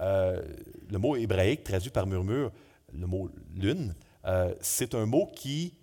[0.00, 0.40] euh,
[0.88, 2.52] le mot hébraïque traduit par murmure,
[2.92, 3.92] le mot lune,
[4.24, 5.74] euh, c'est un mot qui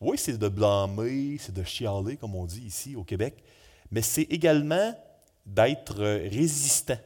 [0.00, 3.42] oui, c'est de blâmer, c'est de chialer, comme on dit ici au Québec,
[3.90, 4.94] mais c'est également
[5.44, 6.98] d'être résistant.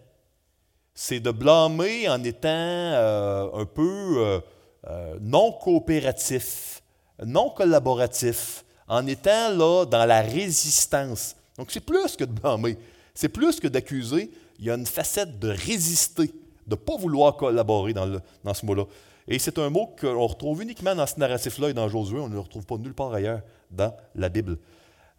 [0.94, 4.40] C'est de blâmer en étant euh, un peu euh,
[4.88, 6.82] euh, non coopératif,
[7.24, 11.34] non collaboratif, en étant là dans la résistance.
[11.56, 12.76] Donc c'est plus que de blâmer,
[13.14, 16.26] c'est plus que d'accuser, il y a une facette de résister,
[16.66, 18.84] de ne pas vouloir collaborer dans ce mot-là.
[19.32, 22.20] Et c'est un mot qu'on retrouve uniquement dans ce narratif-là et dans Josué.
[22.20, 23.40] On ne le retrouve pas nulle part ailleurs
[23.70, 24.58] dans la Bible.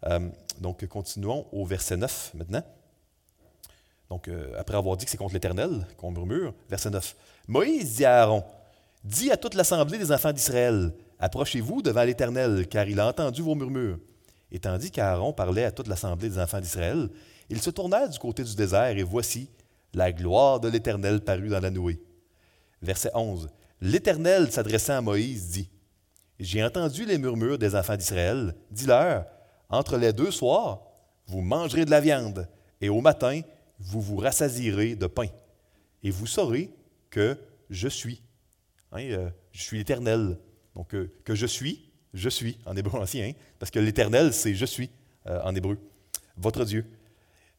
[0.06, 0.28] Euh,
[0.60, 2.62] donc, continuons au verset 9 maintenant.
[4.08, 7.16] Donc, euh, après avoir dit que c'est contre l'Éternel qu'on murmure, verset 9.
[7.48, 8.44] Moïse dit à Aaron
[9.02, 13.56] Dis à toute l'assemblée des enfants d'Israël Approchez-vous devant l'Éternel, car il a entendu vos
[13.56, 13.98] murmures.
[14.52, 17.08] Et tandis qu'Aaron parlait à toute l'assemblée des enfants d'Israël,
[17.50, 19.50] il se tourna du côté du désert, et voici,
[19.92, 22.00] la gloire de l'Éternel parut dans la nouée.
[22.80, 23.48] Verset 11.
[23.84, 25.68] L'Éternel s'adressant à Moïse dit,
[26.40, 28.54] J'ai entendu les murmures des enfants d'Israël.
[28.70, 29.26] Dis-leur,
[29.68, 30.80] entre les deux soirs,
[31.26, 32.48] vous mangerez de la viande,
[32.80, 33.42] et au matin,
[33.78, 35.26] vous vous rassasirez de pain.
[36.02, 36.70] Et vous saurez
[37.10, 37.36] que
[37.68, 38.22] je suis.
[38.90, 40.38] Hein, euh, je suis l'Éternel.
[40.74, 44.54] Donc, euh, que je suis, je suis en hébreu ancien, hein, parce que l'Éternel, c'est
[44.54, 44.88] je suis
[45.26, 45.76] euh, en hébreu.
[46.38, 46.86] Votre Dieu.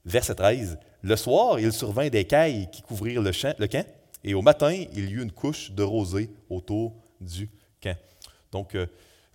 [0.03, 0.79] Verset 13.
[1.03, 3.85] Le soir, il survint des cailles qui couvrirent le, champ, le camp,
[4.27, 7.47] et au matin, il y eut une couche de rosée autour du
[7.79, 7.95] camp.
[8.51, 8.87] Donc, euh,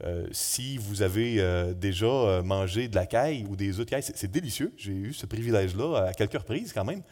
[0.03, 4.03] euh, si vous avez euh, déjà mangé de la caille ou des œufs de caille,
[4.03, 4.73] c'est délicieux.
[4.77, 7.03] J'ai eu ce privilège-là à quelques reprises quand même.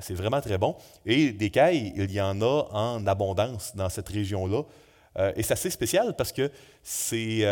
[0.00, 0.74] c'est vraiment très bon.
[1.06, 4.64] Et des cailles, il y en a en abondance dans cette région-là.
[5.36, 6.50] et c'est assez spécial parce que
[6.82, 7.46] c'est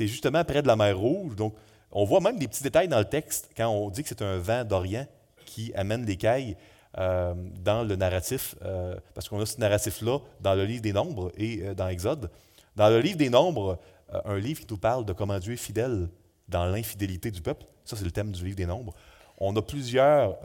[0.00, 1.36] justement près de la mer Rouge.
[1.36, 1.54] Donc,
[1.90, 4.38] on voit même des petits détails dans le texte quand on dit que c'est un
[4.38, 5.06] vent d'Orient
[5.44, 6.56] qui amène les cailles.
[6.98, 7.32] Euh,
[7.64, 11.62] dans le narratif, euh, parce qu'on a ce narratif-là dans le livre des Nombres et
[11.62, 12.30] euh, dans Exode.
[12.76, 13.78] Dans le livre des Nombres,
[14.26, 16.10] un livre qui nous parle de comment Dieu est fidèle
[16.48, 18.92] dans l'infidélité du peuple, ça c'est le thème du livre des Nombres.
[19.38, 20.38] On a plusieurs,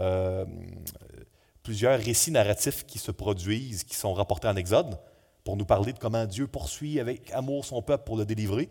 [1.63, 4.97] plusieurs récits narratifs qui se produisent, qui sont rapportés en Exode,
[5.43, 8.69] pour nous parler de comment Dieu poursuit avec amour son peuple pour le délivrer.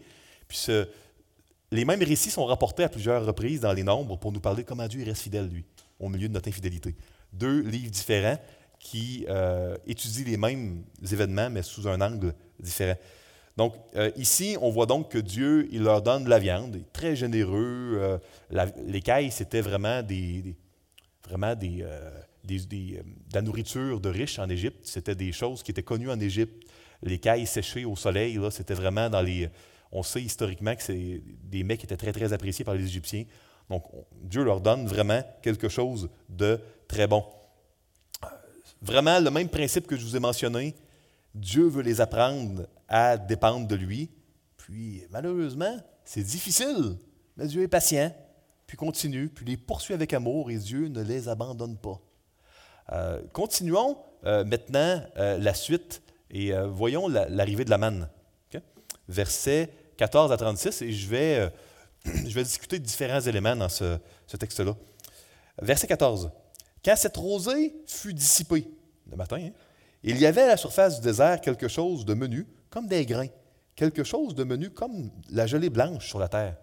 [0.48, 0.66] Puis
[1.70, 4.68] les mêmes récits sont rapportés à plusieurs reprises dans les Nombres pour nous parler de
[4.68, 5.64] comment Dieu reste fidèle, lui,
[6.00, 6.94] au milieu de notre infidélité
[7.36, 8.38] deux livres différents
[8.78, 12.96] qui euh, étudient les mêmes événements, mais sous un angle différent.
[13.56, 17.16] Donc, euh, ici, on voit donc que Dieu, il leur donne de la viande, très
[17.16, 17.98] généreux.
[17.98, 18.18] Euh,
[18.86, 20.54] les cailles, c'était vraiment des,
[21.26, 21.84] vraiment des,
[22.44, 24.80] de la nourriture de riches en Égypte.
[24.84, 26.70] C'était des choses qui étaient connues en Égypte.
[27.02, 29.48] Les cailles séchées au soleil, c'était vraiment dans les.
[29.90, 33.24] On sait historiquement que c'est des mets qui étaient très, très appréciés par les Égyptiens.
[33.70, 33.84] Donc,
[34.22, 37.24] Dieu leur donne vraiment quelque chose de très bon.
[38.82, 40.74] Vraiment, le même principe que je vous ai mentionné,
[41.34, 44.10] Dieu veut les apprendre à dépendre de lui.
[44.56, 46.96] Puis, malheureusement, c'est difficile,
[47.36, 48.14] mais Dieu est patient,
[48.66, 52.00] puis continue, puis les poursuit avec amour et Dieu ne les abandonne pas.
[52.92, 58.08] Euh, continuons euh, maintenant euh, la suite et voyons l'arrivée de la manne.
[59.08, 61.52] Versets 14 à 36, et je vais
[62.04, 63.98] je vais discuter de différents éléments dans ce,
[64.38, 64.74] texte-là.
[65.60, 66.30] Verset 14.
[66.86, 68.70] Quand cette rosée fut dissipée,
[69.10, 69.50] le matin, hein,
[70.04, 73.26] il y avait à la surface du désert quelque chose de menu, comme des grains,
[73.74, 76.56] quelque chose de menu comme la gelée blanche sur la terre.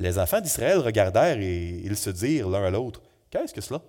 [0.00, 3.00] Les enfants d'Israël regardèrent et ils se dirent l'un à l'autre,
[3.30, 3.80] Qu'est-ce que cela?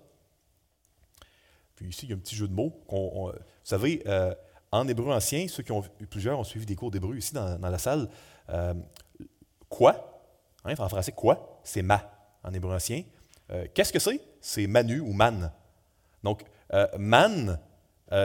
[1.75, 2.85] Puis ici, il y a un petit jeu de mots.
[2.87, 3.31] vous
[3.63, 4.35] savez, euh,
[4.71, 7.77] en hébreu ancien, ceux qui ont plusieurs ont suivi des cours d'hébreu ici dans, la
[7.79, 8.07] salle,
[8.49, 8.75] euh,
[9.67, 10.21] quoi,
[10.63, 12.07] hein, en français, quoi, c'est ma
[12.43, 13.03] en hébreu ancien.
[13.49, 14.21] Euh, qu'est-ce que c'est?
[14.41, 15.51] C'est manu ou man.
[16.23, 16.41] Donc,
[16.73, 17.59] euh, man,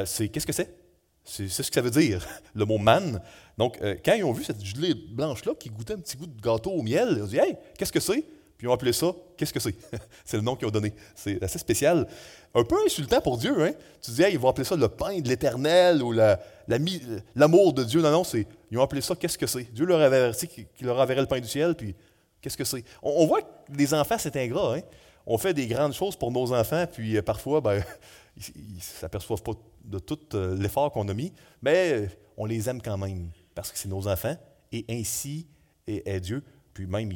[0.04, 0.74] c'est qu'est-ce que c'est?
[1.22, 3.20] C'est ce que ça veut dire, le mot man.
[3.58, 6.72] Donc, quand ils ont vu cette gelée blanche-là qui goûtait un petit goût de gâteau
[6.72, 8.24] au miel, ils ont dit Hey, qu'est-ce que c'est?
[8.56, 9.74] Puis ils ont appelé ça, qu'est-ce que c'est?
[10.24, 10.94] c'est le nom qu'ils ont donné.
[11.14, 12.06] C'est assez spécial.
[12.54, 13.72] Un peu insultant pour Dieu, hein?
[14.00, 18.00] Tu dis, ils vont appeler ça le pain de l'éternel ou l'amour de Dieu.
[18.00, 18.22] Non, non,
[18.70, 19.64] ils ont appelé ça, qu'est-ce que c'est?
[19.74, 21.94] Dieu leur avait averti qu'il leur enverrait le pain du ciel, puis
[22.40, 22.82] qu'est-ce que c'est?
[23.02, 24.80] On, voit que les enfants, c'est ingrat, hein?
[25.26, 27.82] On fait des grandes choses pour nos enfants, puis euh, parfois, ben,
[28.36, 29.52] ils ne s'aperçoivent pas
[29.84, 33.72] de tout euh, l'effort qu'on a mis, mais euh, on les aime quand même, parce
[33.72, 34.36] que c'est nos enfants,
[34.72, 35.46] et ainsi
[35.86, 36.42] est Dieu.
[36.74, 37.12] Puis même,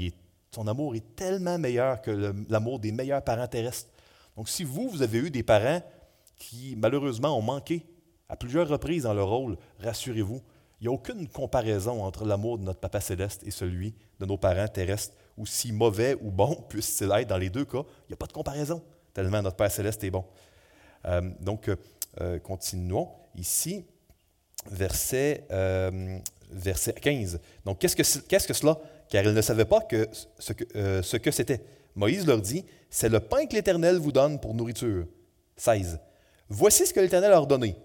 [0.53, 3.91] son amour est tellement meilleur que l'amour des meilleurs parents terrestres.
[4.37, 5.83] Donc, si vous, vous avez eu des parents
[6.37, 7.85] qui, malheureusement, ont manqué
[8.29, 10.41] à plusieurs reprises dans leur rôle, rassurez-vous,
[10.81, 14.39] il n'y a aucune comparaison entre l'amour de notre Papa céleste et celui de nos
[14.39, 17.83] parents terrestres, aussi mauvais ou bon puisse-t-il être dans les deux cas.
[18.09, 18.83] Il n'y a pas de comparaison,
[19.15, 20.25] tellement notre Père céleste est bon.
[21.07, 21.71] Euh, donc,
[22.21, 23.85] euh, continuons ici,
[24.71, 26.19] verset, euh,
[26.51, 27.41] verset 15.
[27.65, 28.77] Donc, qu'est-ce que, qu'est-ce que cela?
[29.09, 30.09] Car ils ne savaient pas que,
[30.77, 31.61] euh, ce, que, c'était.
[31.95, 35.07] Moïse leur dit, C'est le pain que l'Éternel vous donne pour nourriture.
[35.57, 36.01] 16.
[36.49, 37.77] Voici ce que l'Éternel a ordonné,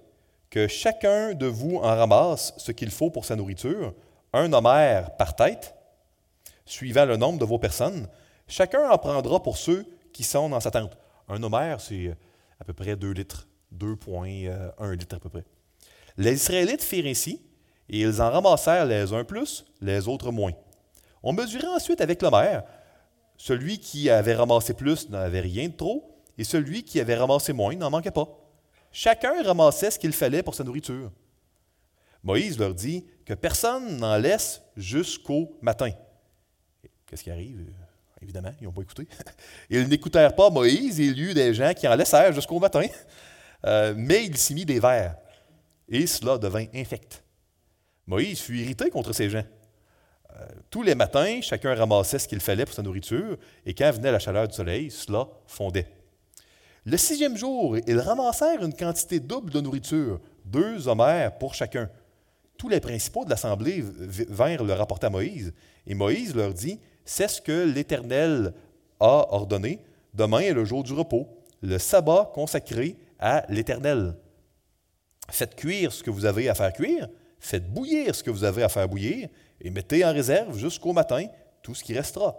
[0.50, 3.94] que chacun de vous en ramasse ce qu'il faut pour sa nourriture,
[4.34, 5.76] un homère par tête,
[6.66, 8.08] suivant le nombre de vos personnes.
[8.48, 10.98] Chacun en prendra pour ceux qui sont dans sa tente.
[11.28, 12.16] Un homère, c'est
[12.60, 13.48] à peu près 2 litres,
[13.78, 15.46] 2,1 litres à peu près.
[16.18, 17.42] Les Israélites firent ainsi,
[17.90, 20.54] et ils en ramassèrent les uns plus, les autres moins.
[21.22, 22.64] On mesurait ensuite avec l'homère.
[23.38, 27.76] Celui qui avait ramassé plus n'avait rien de trop, et celui qui avait ramassé moins
[27.76, 28.28] n'en manquait pas.
[28.92, 31.12] Chacun ramassait ce qu'il fallait pour sa nourriture.
[32.24, 35.92] Moïse leur dit que personne n'en laisse jusqu'au matin.
[37.16, 37.62] Qu'est-ce qui arrive?
[38.22, 39.08] Évidemment, ils n'ont pas écouté.
[39.70, 42.86] Ils n'écoutèrent pas Moïse, il y eut des gens qui en laissèrent jusqu'au matin,
[43.66, 45.16] euh, mais il s'y mit des vers,
[45.88, 47.24] et cela devint infect.
[48.06, 49.46] Moïse fut irrité contre ces gens.
[50.36, 54.12] Euh, tous les matins, chacun ramassait ce qu'il fallait pour sa nourriture, et quand venait
[54.12, 55.88] la chaleur du soleil, cela fondait.
[56.84, 61.90] Le sixième jour, ils ramassèrent une quantité double de nourriture, deux homères pour chacun.
[62.58, 65.54] Tous les principaux de l'assemblée vinrent le rapporter à Moïse,
[65.88, 68.54] et Moïse leur dit C'est ce que l'Éternel
[69.00, 69.80] a ordonné.
[70.14, 71.28] Demain est le jour du repos,
[71.62, 74.16] le sabbat consacré à l'Éternel.
[75.30, 77.08] Faites cuire ce que vous avez à faire cuire,
[77.40, 79.30] faites bouillir ce que vous avez à faire bouillir,
[79.62, 81.26] et mettez en réserve jusqu'au matin
[81.62, 82.38] tout ce qui restera.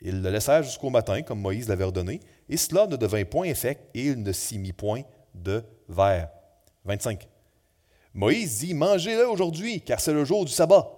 [0.00, 3.78] Ils le laissèrent jusqu'au matin, comme Moïse l'avait ordonné, et cela ne devint point effet,
[3.94, 5.02] et il ne s'y mit point
[5.34, 6.30] de verre.
[6.84, 7.28] 25.
[8.14, 10.97] Moïse dit Mangez-le aujourd'hui, car c'est le jour du sabbat.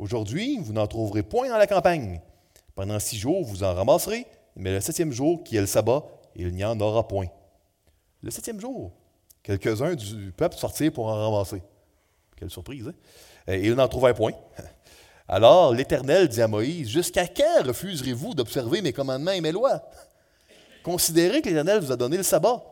[0.00, 2.22] Aujourd'hui, vous n'en trouverez point dans la campagne.
[2.74, 6.02] Pendant six jours, vous en ramasserez, mais le septième jour, qui est le sabbat,
[6.34, 7.26] il n'y en aura point.
[8.22, 8.92] Le septième jour,
[9.42, 11.62] quelques-uns du peuple sortirent pour en ramasser.
[12.34, 12.94] Quelle surprise, hein?
[13.46, 14.32] Et il n'en trouvait point.
[15.28, 19.82] Alors l'Éternel dit à Moïse, Jusqu'à quand refuserez-vous d'observer mes commandements et mes lois?
[20.82, 22.64] Considérez que l'Éternel vous a donné le sabbat.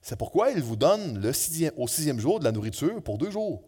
[0.00, 1.28] C'est pourquoi il vous donne le
[1.76, 3.62] au sixième jour de la nourriture pour deux jours.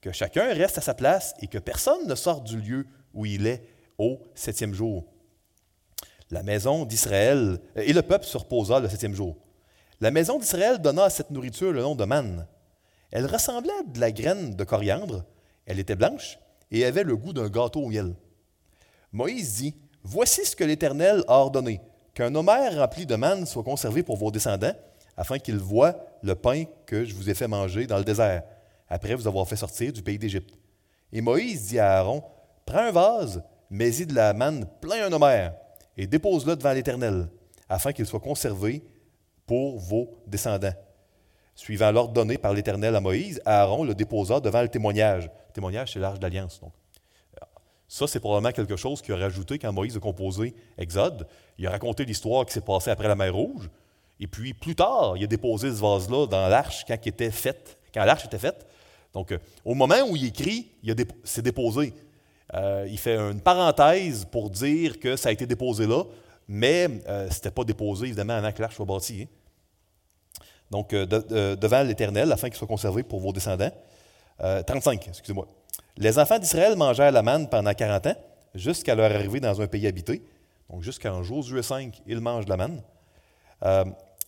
[0.00, 3.46] Que chacun reste à sa place et que personne ne sorte du lieu où il
[3.46, 3.62] est
[3.98, 5.04] au septième jour.
[6.30, 9.36] La maison d'Israël, et le peuple se reposa le septième jour.
[10.00, 12.46] La maison d'Israël donna à cette nourriture le nom de manne.
[13.10, 15.24] Elle ressemblait à de la graine de coriandre,
[15.66, 16.38] elle était blanche
[16.70, 18.14] et avait le goût d'un gâteau au miel.
[19.12, 21.80] Moïse dit Voici ce que l'Éternel a ordonné
[22.14, 24.74] qu'un homère rempli de manne soit conservé pour vos descendants,
[25.16, 28.42] afin qu'ils voient le pain que je vous ai fait manger dans le désert,
[28.88, 30.54] après vous avoir fait sortir du pays d'Égypte.
[31.12, 32.22] Et Moïse dit à Aaron
[32.64, 35.54] Prends un vase, mets-y de la manne plein un homère,
[35.96, 37.28] et dépose-le devant l'Éternel,
[37.68, 38.84] afin qu'il soit conservé
[39.46, 40.74] pour vos descendants.
[41.54, 45.24] Suivant l'ordre donné par l'Éternel à Moïse, Aaron le déposa devant le témoignage.
[45.24, 46.60] Le témoignage, c'est l'arche d'alliance.
[46.60, 46.72] Donc.
[47.88, 51.26] Ça, c'est probablement quelque chose qu'il a rajouté quand Moïse a composé Exode.
[51.56, 53.70] Il a raconté l'histoire qui s'est passée après la mer Rouge.
[54.20, 58.38] Et puis, plus tard, il a déposé ce vase-là dans l'arche quand, quand l'arche était
[58.38, 58.66] faite.
[59.14, 60.68] Donc, euh, au moment où il écrit,
[61.24, 61.94] c'est déposé.
[62.54, 66.04] Euh, il fait une parenthèse pour dire que ça a été déposé là,
[66.46, 69.22] mais euh, ce n'était pas déposé, évidemment, avant que l'arche soit bâtie.
[69.22, 73.70] Hein donc devant l'Éternel, afin qu'il soit conservé pour vos descendants.
[74.38, 75.48] 35, euh, excusez-moi.
[75.96, 78.14] Les enfants d'Israël mangèrent la manne pendant 40 ans,
[78.54, 80.22] jusqu'à leur arrivée dans un pays habité.
[80.68, 82.82] Donc jusqu'en Josué 5, ils mangent la manne.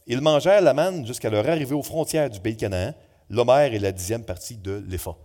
[0.06, 2.94] Ils mangèrent la manne jusqu'à leur arrivée aux frontières du pays de Canaan.
[3.30, 5.16] l'Homère et la dixième partie de l'Épha.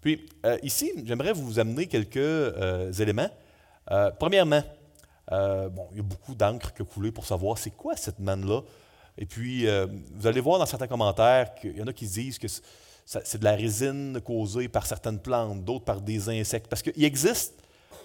[0.00, 3.30] Puis euh, ici, j'aimerais vous amener quelques euh, éléments.
[3.90, 4.62] Euh, premièrement,
[5.30, 8.62] bon, il y a beaucoup d'encre qui a coulé pour savoir c'est quoi cette manne-là.
[9.16, 9.66] Et puis,
[10.14, 12.46] vous allez voir dans certains commentaires qu'il y en a qui disent que
[13.04, 16.68] c'est de la résine causée par certaines plantes, d'autres par des insectes.
[16.68, 17.54] Parce qu'il existe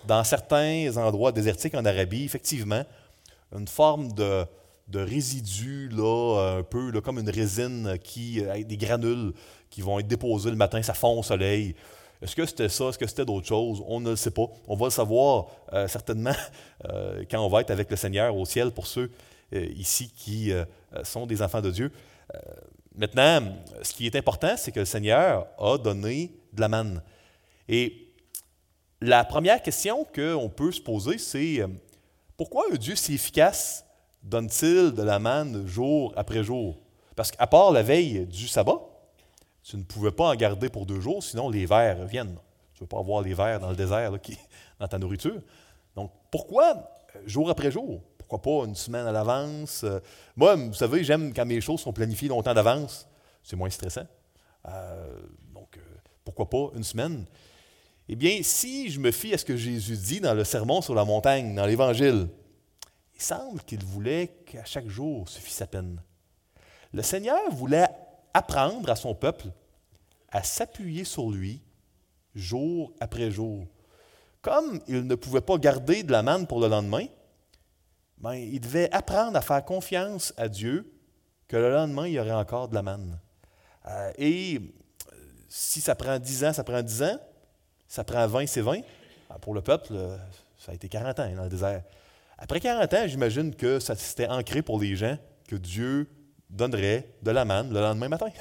[0.06, 2.84] dans certains endroits désertiques en Arabie, effectivement,
[3.56, 4.46] une forme de,
[4.88, 9.34] de résidus, là, un peu comme une résine qui, avec des granules
[9.70, 11.76] qui vont être déposés le matin, ça fond au soleil.
[12.24, 12.86] Est-ce que c'était ça?
[12.86, 13.84] Est-ce que c'était d'autres choses?
[13.86, 14.46] On ne le sait pas.
[14.68, 16.32] On va le savoir euh, certainement
[16.86, 19.12] euh, quand on va être avec le Seigneur au ciel pour ceux
[19.54, 20.54] euh, ici qui
[21.04, 21.92] sont des enfants de Dieu.
[22.96, 27.02] maintenant, ce qui est important, c'est que le Seigneur a donné de la manne.
[27.68, 28.08] Et
[29.02, 31.66] la première question qu'on peut se poser, c'est
[32.38, 33.83] pourquoi un Dieu si efficace
[34.24, 36.80] donne-t-il de la manne jour après jour?
[37.16, 38.80] Parce qu'à part la veille du sabbat,
[39.64, 42.38] tu ne pouvais pas en garder pour deux jours, sinon les vers viennent.
[42.74, 44.12] Tu ne veux pas avoir les vers dans le désert
[44.80, 45.42] dans ta nourriture.
[45.96, 48.02] Donc, pourquoi euh, jour après jour?
[48.18, 49.84] Pourquoi pas une semaine à l'avance?
[49.84, 50.00] Euh,
[50.36, 53.08] moi, vous savez, j'aime quand mes choses sont planifiées longtemps d'avance.
[53.44, 54.08] C'est moins stressant.
[54.68, 55.20] Euh,
[55.54, 55.80] donc,
[56.26, 57.26] pourquoi pas une semaine?
[58.10, 60.96] Eh bien, si je me fie à ce que Jésus dit dans le Sermon sur
[60.96, 62.43] la montagne, dans l'Évangile, il
[63.24, 66.02] semble qu'il voulait qu'à chaque jour suffise sa peine.
[66.94, 67.88] Le Seigneur voulait
[68.34, 69.48] apprendre à son peuple
[70.30, 71.62] à s'appuyer sur lui
[72.36, 73.66] jour après jour.
[74.42, 77.06] Comme il ne pouvait pas garder de la manne pour le lendemain,
[78.18, 80.92] ben, il devait apprendre à faire confiance à Dieu
[81.48, 83.20] que le lendemain, il y aurait encore de la manne.
[83.86, 85.16] Euh, et euh,
[85.50, 87.20] si ça prend 10 ans, ça prend 10 ans.
[87.88, 88.80] Ça prend 20, c'est 20.
[89.30, 90.18] Ah, pour le peuple, euh,
[90.58, 91.84] ça a été 40 ans dans le désert.
[92.38, 95.18] Après 40 ans, j'imagine que ça s'était ancré pour les gens
[95.48, 96.10] que Dieu
[96.50, 98.30] donnerait de la manne le lendemain matin.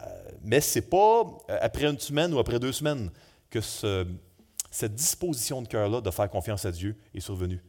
[0.00, 0.06] Euh,
[0.42, 3.10] mais ce n'est pas euh, après une semaine ou après deux semaines
[3.50, 7.60] que cette disposition de cœur-là de faire confiance à Dieu est survenue.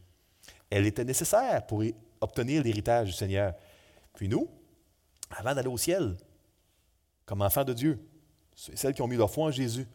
[0.69, 1.83] Elle était nécessaire pour
[2.21, 3.55] obtenir l'héritage du Seigneur.
[4.13, 4.47] Puis nous,
[5.31, 6.15] avant d'aller au ciel,
[7.25, 7.99] comme enfants de Dieu,
[8.55, 9.87] celles qui ont mis leur foi en Jésus,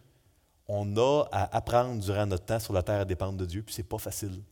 [0.66, 3.72] on a à apprendre durant notre temps sur la terre à dépendre de Dieu, puis
[3.72, 4.42] ce n'est pas facile.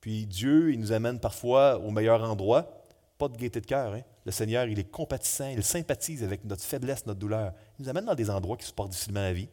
[0.00, 2.84] Puis Dieu, il nous amène parfois au meilleur endroit,
[3.18, 3.94] pas de gaieté de cœur.
[3.94, 4.02] Hein?
[4.24, 7.52] Le Seigneur, il est compatissant, il sympathise avec notre faiblesse, notre douleur.
[7.78, 9.48] Il nous amène dans des endroits qui supportent difficilement la vie,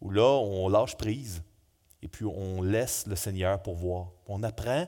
[0.00, 1.42] où là, on lâche prise,
[2.02, 4.12] et puis on laisse le Seigneur pourvoir.
[4.26, 4.86] On apprend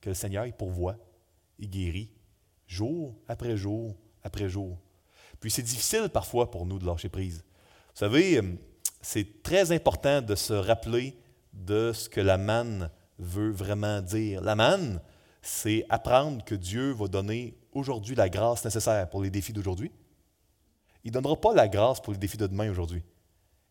[0.00, 0.96] que le Seigneur, il pourvoit,
[1.58, 2.10] il guérit,
[2.66, 4.78] jour après jour après jour.
[5.40, 7.44] Puis c'est difficile parfois pour nous de lâcher prise.
[7.94, 8.56] Vous savez, euh,
[9.02, 11.16] c'est très important de se rappeler
[11.52, 14.40] de ce que la manne veut vraiment dire.
[14.40, 15.00] La manne,
[15.42, 19.90] c'est apprendre que Dieu va donner aujourd'hui la grâce nécessaire pour les défis d'aujourd'hui.
[21.04, 23.02] Il ne donnera pas la grâce pour les défis de demain aujourd'hui.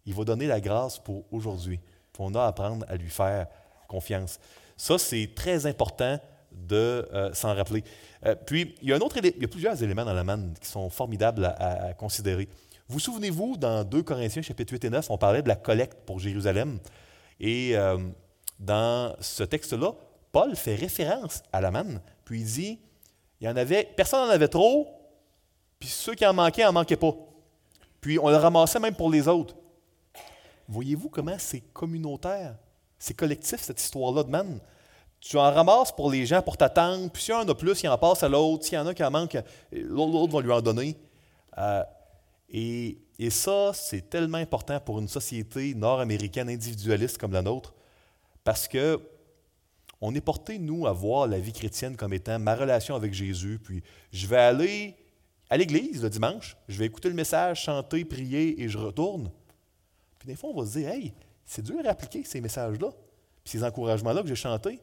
[0.05, 1.79] Il va donner la grâce pour aujourd'hui.
[2.19, 3.47] On a à apprendre à lui faire
[3.87, 4.39] confiance.
[4.77, 6.19] Ça, c'est très important
[6.51, 7.83] de euh, s'en rappeler.
[8.25, 10.53] Euh, puis, il y, a un autre il y a plusieurs éléments dans la manne
[10.59, 12.47] qui sont formidables à, considérer.
[12.87, 16.19] Vous souvenez-vous, dans 2 Corinthiens, chapitre 8 et 9, on parlait de la collecte pour
[16.19, 16.79] Jérusalem.
[17.39, 17.97] Et euh,
[18.63, 19.93] dans ce texte-là,
[20.31, 22.79] Paul fait référence à la manne, puis il dit,
[23.39, 24.87] il y en avait, personne n'en avait trop,
[25.79, 27.13] puis ceux qui en manquaient, en manquaient pas.
[28.01, 29.55] Puis on le ramassait même pour les autres.
[30.67, 32.55] Voyez-vous comment c'est communautaire,
[32.97, 34.59] c'est collectif cette histoire-là de manne?
[35.19, 37.89] Tu en ramasses pour les gens, pour t'attendre, puis s'il y en a plus, il
[37.89, 38.65] en passe à l'autre.
[38.65, 39.37] S'il y en a qui en manquent,
[39.71, 40.97] l'autre va lui en donner.
[41.57, 41.83] Euh,
[42.49, 42.99] et,
[43.29, 47.73] ça, c'est tellement important pour une société nord-américaine individualiste comme la nôtre,
[48.43, 48.99] parce que
[50.05, 53.57] on est porté, nous, à voir la vie chrétienne comme étant ma relation avec Jésus,
[53.63, 54.97] puis je vais aller
[55.49, 59.31] à l'église le dimanche, je vais écouter le message, chanter, prier, et je retourne.
[60.19, 61.13] Puis des fois, on va se dire, hey,
[61.45, 62.89] c'est dur à appliquer ces messages-là,
[63.43, 64.81] puis ces encouragements-là que j'ai chantés.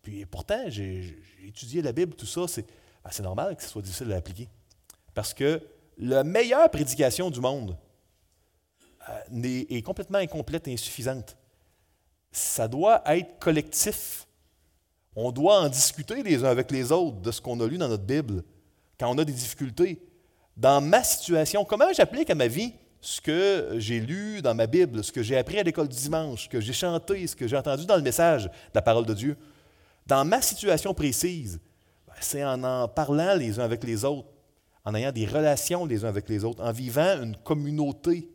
[0.00, 2.66] Puis pourtant, j'ai étudié la Bible, tout ça, c'est
[3.04, 4.48] ben, normal que ce soit difficile à appliquer.
[5.12, 5.60] Parce que
[5.98, 7.76] la meilleure prédication du monde
[9.10, 11.36] euh, est complètement incomplète et insuffisante
[12.32, 14.26] ça doit être collectif.
[15.14, 17.88] On doit en discuter les uns avec les autres de ce qu'on a lu dans
[17.88, 18.42] notre Bible
[18.98, 20.02] quand on a des difficultés.
[20.56, 25.04] Dans ma situation, comment j'applique à ma vie ce que j'ai lu dans ma Bible,
[25.04, 27.56] ce que j'ai appris à l'école du dimanche, ce que j'ai chanté, ce que j'ai
[27.56, 29.36] entendu dans le message de la parole de Dieu?
[30.06, 31.60] Dans ma situation précise,
[32.06, 34.28] ben, c'est en en parlant les uns avec les autres,
[34.84, 38.30] en ayant des relations les uns avec les autres, en vivant une communauté.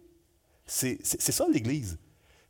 [0.65, 1.97] C'est ça l'Église.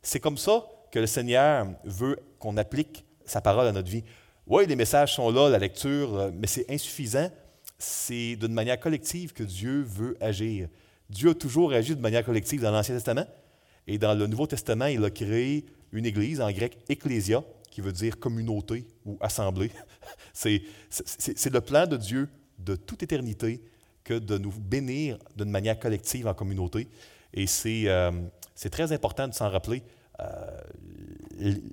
[0.02, 4.04] C'est comme ça que le Seigneur veut qu'on applique sa parole à notre vie.
[4.46, 7.30] Oui, les messages sont là, la lecture, euh, mais c'est insuffisant.
[7.78, 10.68] C'est d'une manière collective que Dieu veut agir.
[11.10, 13.26] Dieu a toujours agi de manière collective dans l'Ancien Testament.
[13.86, 17.92] Et dans le Nouveau Testament, il a créé une église, en grec ecclésia, qui veut
[17.92, 19.70] dire communauté ou assemblée.
[20.32, 22.28] c'est, le plan de Dieu
[22.58, 23.62] de toute éternité
[24.04, 26.88] que de nous bénir d'une manière collective en communauté.
[27.32, 28.10] Et c'est, euh,
[28.70, 29.82] très important de s'en rappeler.
[30.20, 30.60] Euh,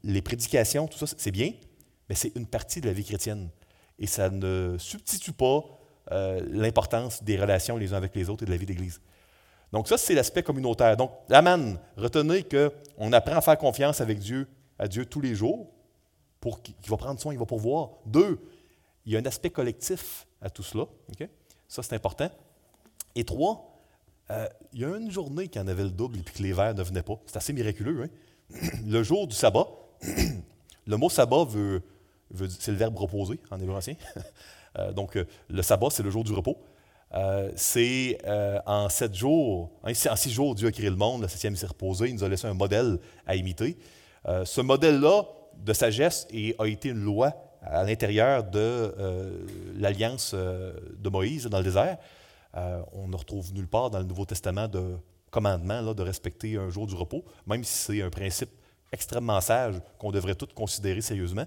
[0.04, 1.54] les prédications, tout ça, c'est bien,
[2.10, 3.50] mais c'est une partie de la vie chrétienne.
[3.98, 5.64] Et ça ne substitue pas
[6.12, 9.02] euh, l'importance des relations les uns avec les autres et de la vie d'Église.
[9.72, 10.96] Donc ça, c'est l'aspect communautaire.
[10.96, 15.72] Donc, Aman, retenez qu'on apprend à faire confiance avec Dieu, à Dieu tous les jours,
[16.40, 17.90] pour qu'il va prendre soin, il va pourvoir.
[18.06, 18.40] Deux,
[19.06, 20.86] il y a un aspect collectif à tout cela.
[21.68, 22.30] Ça, c'est important.
[23.16, 23.76] Et trois,
[24.30, 26.54] euh, il y a une journée qui en avait le double et puis que les
[26.54, 27.20] vers ne venaient pas.
[27.26, 28.04] C'est assez miraculeux.
[28.04, 28.10] Hein?
[28.86, 29.68] le jour du sabbat,
[30.88, 31.82] le mot sabbat veut,
[32.60, 33.96] c'est le verbe reposer en hébreu ancien.
[34.78, 36.58] Euh, donc, euh, le sabbat, c'est le jour du repos.
[37.56, 38.18] c'est
[38.66, 42.10] en sept jours, en six jours, Dieu a créé le monde, le septième s'est reposé,
[42.10, 43.78] il nous a laissé un modèle à imiter.
[44.26, 45.24] ce modèle-là
[45.56, 46.28] de sagesse
[46.60, 47.32] a été une loi
[47.62, 48.94] à l'intérieur de
[49.78, 51.98] l'alliance de Moïse dans le désert.
[52.58, 54.96] Euh, on ne retrouve nulle part dans le Nouveau Testament de
[55.36, 58.52] commandement là, de respecter un jour du repos, même si c'est un principe
[58.90, 61.46] extrêmement sage qu'on devrait tous considérer sérieusement.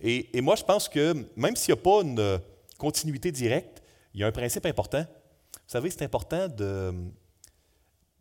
[0.00, 2.40] Et, moi, je pense que même s'il n'y a pas une
[2.78, 3.82] continuité directe,
[4.14, 5.02] il y a un principe important.
[5.02, 6.94] Vous savez, c'est important de,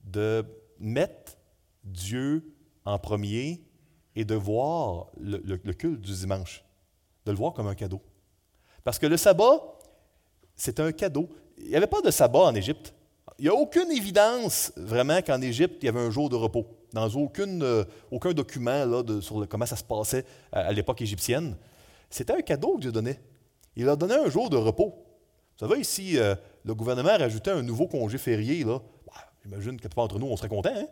[0.03, 0.43] de
[0.79, 1.37] mettre
[1.83, 2.43] Dieu
[2.83, 3.61] en premier
[4.15, 6.63] et de voir le, le, culte du dimanche,
[7.25, 8.01] de le voir comme un cadeau.
[8.83, 9.61] Parce que le sabbat,
[10.55, 12.93] c'est un cadeau il n'y avait pas de sabbat en Égypte.
[13.37, 16.65] Il n'y a aucune évidence vraiment qu'en Égypte, il y avait un jour de repos.
[16.93, 21.57] Dans euh, aucun document là, sur comment ça se passait à, l'époque égyptienne.
[22.09, 23.19] C'était un cadeau que Dieu donnait.
[23.75, 24.95] Il a donné un jour de repos.
[25.59, 29.13] Vous savez, ici, euh, le gouvernement rajoutait un nouveau congé férié, là, bah,
[29.43, 30.73] j'imagine que pas entre nous, on serait content.
[30.73, 30.87] Hein?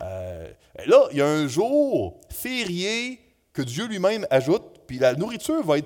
[0.00, 0.50] Euh,
[0.86, 3.20] là, il y a un jour férié
[3.52, 5.76] que Dieu lui-même ajoute, puis la nourriture va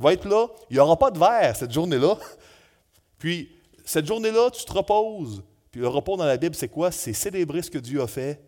[0.00, 0.46] va être là.
[0.70, 2.16] Il n'y aura pas de verre cette journée-là.
[3.18, 3.50] Puis,
[3.84, 5.42] cette journée-là, tu te reposes.
[5.70, 6.90] Puis le repos dans la Bible, c'est quoi?
[6.90, 8.42] C'est célébrer ce que Dieu a fait.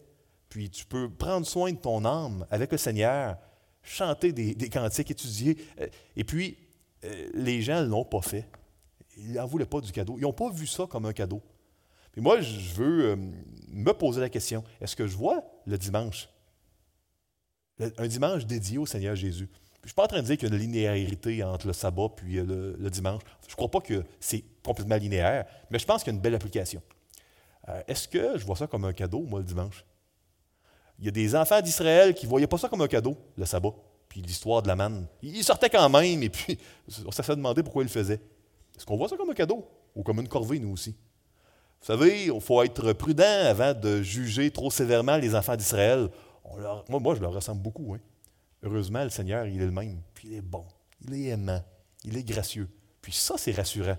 [0.49, 3.37] Puis tu peux prendre soin de ton âme avec le Seigneur,
[3.83, 5.57] chanter des, cantiques, étudier.
[5.81, 6.59] Euh, et puis,
[7.05, 8.47] euh, les gens ne l'ont pas fait.
[9.17, 10.17] Ils n'en voulaient pas du cadeau.
[10.19, 11.43] Ils n'ont pas vu ça comme un cadeau.
[12.13, 13.17] Puis moi, je veux euh,
[13.69, 16.29] me poser la question, est-ce que je vois le dimanche?
[17.97, 19.49] un dimanche dédié au Seigneur Jésus.
[19.81, 21.73] Je ne suis pas en train de dire qu'il y a une linéarité entre le
[21.73, 23.23] sabbat puis le, le dimanche.
[23.49, 26.23] Je ne crois pas que c'est complètement linéaire, mais je pense qu'il y a une
[26.23, 26.81] belle application.
[27.69, 29.85] Euh, est-ce que je vois ça comme un cadeau, moi, le dimanche?
[30.99, 33.45] Il y a des enfants d'Israël qui ne voyaient pas ça comme un cadeau, le
[33.45, 33.75] sabbat,
[34.09, 35.07] puis l'histoire de la manne.
[35.23, 36.59] Ils sortaient quand même, et puis
[37.07, 38.21] on s'est fait demander pourquoi ils le faisaient.
[38.77, 40.91] Est-ce qu'on voit ça comme un cadeau ou comme une corvée, nous aussi?
[40.91, 46.09] Vous savez, il faut être prudent avant de juger trop sévèrement les enfants d'Israël.
[46.89, 47.95] Moi, moi, je leur ressemble beaucoup.
[47.95, 48.01] Hein.
[48.63, 50.01] Heureusement, le Seigneur, il est le même.
[50.15, 50.65] Puis il est bon,
[51.05, 51.61] il est aimant,
[52.05, 52.69] il est gracieux.
[53.01, 53.97] Puis ça, c'est rassurant.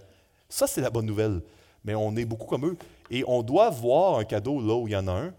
[0.47, 1.41] Ça, c'est la bonne nouvelle.
[1.83, 2.77] Mais on est beaucoup comme eux.
[3.09, 5.33] Et on doit voir un cadeau là où il y en a un.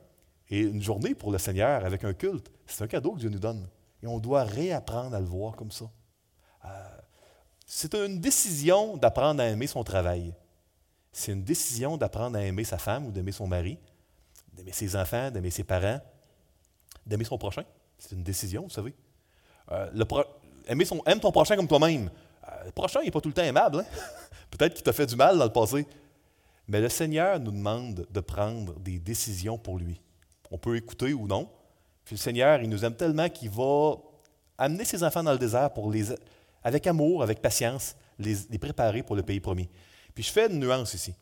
[0.51, 3.39] Et une journée pour le Seigneur avec un culte, c'est un cadeau que Dieu nous
[3.39, 3.67] donne.
[4.03, 5.87] Et on doit réapprendre à le voir comme ça.
[6.65, 6.69] Euh,
[7.67, 10.35] c'est une décision d'apprendre à aimer son travail.
[11.13, 13.79] C'est une décision d'apprendre à aimer sa femme ou d'aimer son mari,
[14.53, 16.01] d'aimer ses enfants, d'aimer ses parents,
[17.07, 17.65] d'aimer son prochain.
[17.99, 18.95] C'est une décision, vous savez.
[19.73, 19.91] Euh,
[20.67, 22.11] aimer son, aime ton prochain comme toi-même.
[22.47, 23.81] Euh, le prochain n'est pas tout le temps aimable.
[23.81, 23.85] Hein?
[24.51, 25.87] Peut-être qu'il t'a fait du mal dans le passé.
[26.69, 30.01] Mais le Seigneur nous demande de prendre des décisions pour lui.
[30.51, 31.49] On peut écouter ou non.
[32.05, 33.97] Puis le Seigneur, il nous aime tellement qu'il va
[34.59, 36.07] amener ses enfants dans le désert pour les,
[36.63, 39.69] avec amour, avec patience, les, préparer pour le pays promis.
[40.15, 41.15] Puis je fais une nuance ici.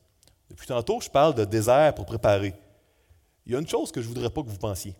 [0.50, 2.54] Depuis tantôt, je parle de désert pour préparer.
[3.46, 4.94] Il y a une chose que je ne voudrais pas que vous pensiez.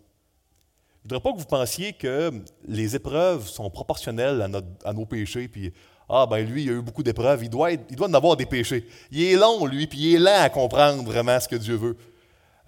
[1.03, 2.31] Je ne voudrais pas que vous pensiez que
[2.65, 5.73] les épreuves sont proportionnelles à, à nos péchés, puis
[6.09, 8.45] ah, ben lui, il a eu beaucoup d'épreuves, il doit, il doit en avoir des
[8.45, 8.87] péchés.
[9.11, 11.97] Il est long, lui, puis il est lent à comprendre vraiment ce que Dieu veut.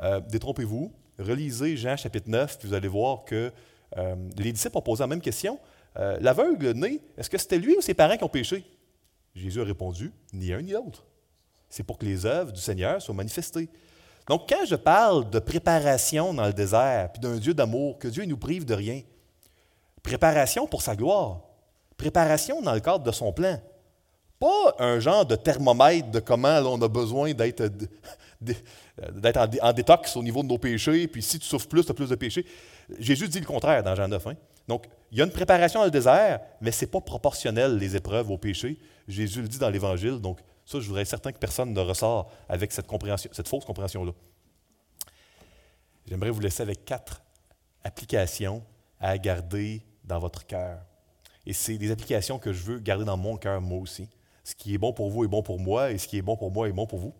[0.01, 3.51] Euh, détrompez-vous, relisez Jean chapitre 9, puis vous allez voir que
[3.97, 5.59] euh, les disciples ont posé la même question.
[5.97, 8.65] Euh, l'aveugle né, est-ce que c'était lui ou ses parents qui ont péché?
[9.35, 11.05] Jésus a répondu, ni un ni l'autre.
[11.69, 13.69] C'est pour que les œuvres du Seigneur soient manifestées.
[14.27, 18.23] Donc, quand je parle de préparation dans le désert, puis d'un Dieu d'amour, que Dieu
[18.23, 19.01] ne nous prive de rien,
[20.01, 21.41] préparation pour sa gloire,
[21.97, 23.59] Préparation dans le cadre de son plan.
[24.39, 27.61] Pas un genre de thermomètre de comment on a besoin d'être,
[29.61, 32.09] en, détox au niveau de nos péchés, puis si tu souffres plus, tu as plus
[32.09, 32.45] de péchés.
[32.99, 34.27] Jésus dit le contraire dans Jean 9.
[34.27, 34.35] Hein.
[34.67, 37.95] Donc, il y a une préparation dans le désert, mais ce n'est pas proportionnel, les
[37.95, 38.77] épreuves au péché.
[39.07, 40.19] Jésus le dit dans l'Évangile.
[40.19, 42.87] Donc, ça, je voudrais être certain que personne ne ressort avec cette,
[43.31, 44.11] cette fausse compréhension-là.
[46.07, 47.21] j'aimerais vous laisser avec quatre
[47.83, 48.63] applications
[48.99, 50.79] à garder dans votre cœur.
[51.45, 54.09] Et c'est des applications que je veux garder dans mon cœur, moi aussi.
[54.43, 56.37] Ce qui est bon pour vous est bon pour moi, et ce qui est bon
[56.37, 57.13] pour moi est bon pour vous.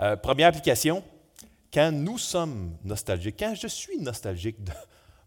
[0.00, 1.02] Euh, première application,
[1.72, 4.72] quand nous sommes nostalgiques, quand je suis nostalgique de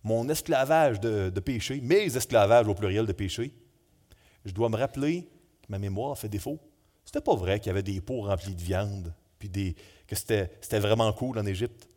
[0.04, 3.54] mon esclavage de, péché, mes esclavages au pluriel de péché,
[4.46, 5.24] je dois me rappeler
[5.62, 6.60] que ma mémoire fait défaut.
[7.06, 9.76] C'était pas vrai qu'il y avait des pots remplis de viande, puis
[10.08, 11.88] que c'était, vraiment cool en Égypte.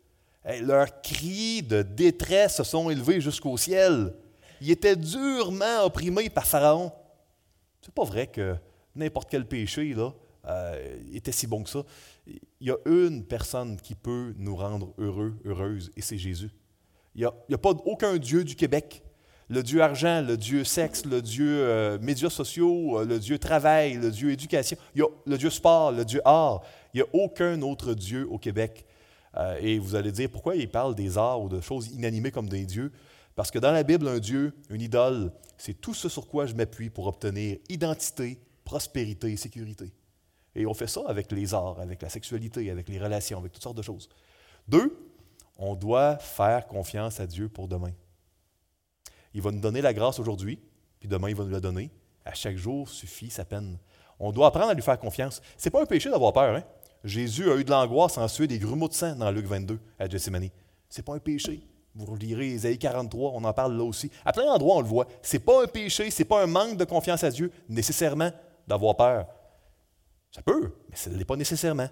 [0.61, 4.13] leurs cris de détresse se sont élevés jusqu'au ciel.
[4.61, 6.91] Ils étaient durement opprimés par Pharaon.
[7.81, 8.55] C'est pas vrai que
[8.95, 10.13] n'importe quel péché là,
[10.47, 11.83] euh, était si bon que ça.
[12.25, 16.49] Il y a une personne qui peut nous rendre heureux, heureuses, et c'est Jésus.
[17.15, 19.03] Il n'y a, pas aucun Dieu du Québec
[19.49, 23.93] le Dieu argent, le Dieu sexe, le Dieu euh, médias sociaux, euh, le Dieu travail,
[23.93, 26.63] le Dieu éducation, il y a le Dieu sport, le Dieu art.
[26.93, 28.85] Il n'y a aucun autre Dieu au Québec.
[29.61, 32.65] Et vous allez dire, pourquoi il parle des arts ou de choses inanimées comme des
[32.65, 32.91] dieux?
[33.37, 36.55] Parce que dans la Bible, un Dieu, une idole, c'est tout ce sur quoi je
[36.55, 39.93] m'appuie pour obtenir identité, prospérité et sécurité.
[40.55, 43.61] Et on fait ça avec les arts, avec la sexualité, avec les relations, avec toutes
[43.61, 44.09] sortes de choses.
[44.67, 45.07] Deux,
[45.55, 47.91] on doit faire confiance à Dieu pour demain.
[49.35, 50.59] Il va nous donner la grâce aujourd'hui,
[50.99, 51.91] puis demain, il va nous la donner.
[52.25, 53.77] À chaque jour suffit sa peine.
[54.17, 55.43] On doit apprendre à lui faire confiance.
[55.59, 56.55] Ce n'est pas un péché d'avoir peur.
[56.55, 56.63] Hein?
[57.03, 60.09] Jésus a eu de l'angoisse en suer des grumeaux de sang dans Luc 22 à
[60.09, 60.49] Gethsemane.
[60.89, 61.61] Ce n'est pas un péché.
[61.97, 64.11] Vous lirez Isaïe 43, on en parle là aussi.
[64.23, 65.07] À plein d'endroits, on le voit.
[65.23, 68.29] Ce n'est pas un péché, ce n'est pas un manque de confiance à Dieu, nécessairement,
[68.67, 69.27] d'avoir peur.
[70.31, 71.89] Ça peut, mais ce n'est pas nécessairement.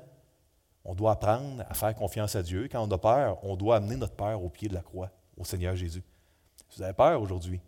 [0.84, 2.68] On doit apprendre à faire confiance à Dieu.
[2.72, 5.44] Quand on a peur, on doit amener notre peur au pied de la croix, au
[5.44, 6.04] Seigneur Jésus.
[6.76, 7.60] Vous avez peur aujourd'hui.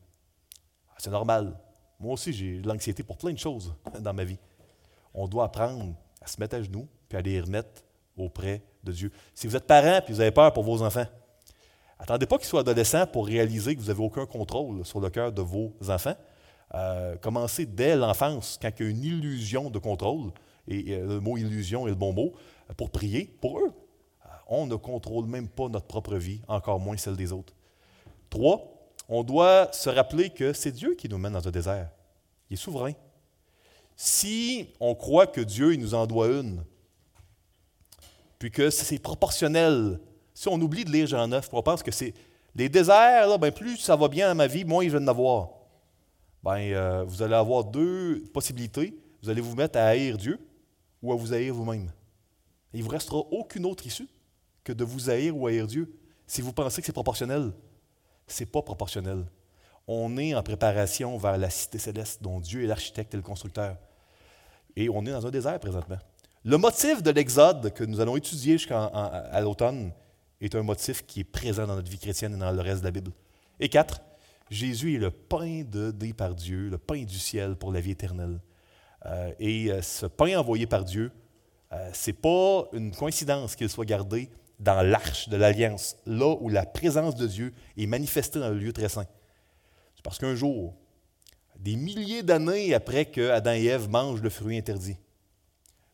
[0.90, 1.58] Ah, c'est normal.
[2.00, 4.38] Moi aussi, j'ai de l'anxiété pour plein de choses dans ma vie.
[5.14, 7.84] On doit apprendre à se mettre à genoux puis à les remettre
[8.16, 9.12] auprès de Dieu.
[9.34, 11.06] Si vous êtes parent et vous avez peur pour vos enfants,
[12.00, 15.32] attendez pas qu'ils soient adolescents pour réaliser que vous n'avez aucun contrôle sur le cœur
[15.32, 16.16] de vos enfants.
[16.76, 20.32] Euh, commencez dès l'enfance, quand il y a une illusion de contrôle,
[20.68, 22.34] et le mot illusion est le bon mot,
[22.76, 23.72] pour prier pour eux.
[24.26, 27.54] Euh, on ne contrôle même pas notre propre vie, encore moins celle des autres.
[28.30, 28.78] Trois,
[29.08, 31.90] on doit se rappeler que c'est Dieu qui nous mène dans un désert.
[32.50, 32.94] Il est souverain.
[33.96, 36.64] Si on croit que Dieu nous en doit une,
[38.38, 40.00] puis que c'est proportionnel,
[40.38, 42.14] si on oublie de lire Jean 9, on pense que c'est
[42.54, 45.50] les déserts, ben, plus ça va bien dans ma vie, moins je vais en avoir.
[46.44, 48.96] Ben, euh, vous allez avoir deux possibilités.
[49.24, 50.40] Vous allez vous mettre à haïr Dieu
[51.02, 51.92] ou à vous haïr vous-même.
[52.72, 54.08] Il ne vous restera aucune autre issue
[54.64, 55.92] que de vous haïr ou haïr Dieu
[56.28, 57.52] si vous pensez que c'est proportionnel.
[58.28, 59.26] Ce n'est pas proportionnel.
[59.88, 63.76] On est en préparation vers la cité céleste dont Dieu est l'architecte et le constructeur.
[64.76, 65.98] Et on est dans un désert présentement.
[66.44, 69.92] Le motif de l'Exode que nous allons étudier jusqu'à l'automne
[70.42, 72.86] est un motif qui est présent dans notre vie chrétienne et dans le reste de
[72.86, 73.12] la Bible.
[73.60, 74.02] Et quatre,
[74.50, 78.40] Jésus est le pain donné par Dieu, le pain du ciel pour la vie éternelle.
[79.06, 81.12] Euh, et euh, ce pain envoyé par Dieu,
[81.74, 84.30] euh, ce n'est pas une coïncidence qu'il soit gardé
[84.60, 88.74] dans l'arche de l'alliance, là où la présence de Dieu est manifestée dans le lieu
[88.74, 89.06] très saint.
[89.96, 90.76] C'est parce qu'un jour,
[91.60, 94.98] des milliers d'années après que Adam et Ève mangent le fruit interdit,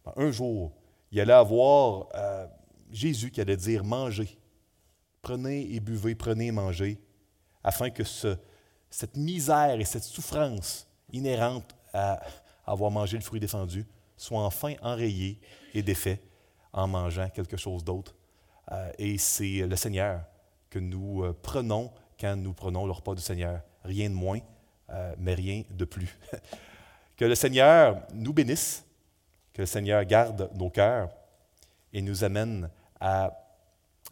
[0.05, 0.71] ben, un jour,
[1.11, 2.45] il allait avoir euh,
[2.93, 4.37] Jésus qui allait dire Mangez,
[5.21, 6.97] prenez et buvez, prenez et mangez,
[7.63, 8.03] afin que
[8.89, 12.21] cette misère et cette souffrance inhérente à
[12.65, 13.85] avoir mangé le fruit défendu
[14.15, 15.39] soit enfin enrayée
[15.73, 16.21] et défait
[16.71, 18.15] en mangeant quelque chose d'autre
[18.71, 20.21] euh, et c'est le Seigneur
[20.69, 23.61] que nous euh, prenons quand nous prenons le repas du Seigneur.
[23.83, 24.39] Rien de moins,
[24.89, 26.17] euh, mais rien de plus.
[27.17, 28.85] que le Seigneur nous bénisse,
[29.53, 31.09] que le Seigneur garde nos cœurs
[31.91, 32.69] et nous amène
[33.03, 33.37] à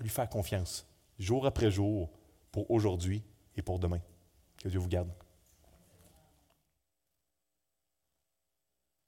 [0.02, 0.86] lui faire confiance,
[1.18, 2.12] jour après jour,
[2.52, 3.24] pour aujourd'hui
[3.56, 4.02] et pour demain.
[4.58, 5.10] Que Dieu vous garde.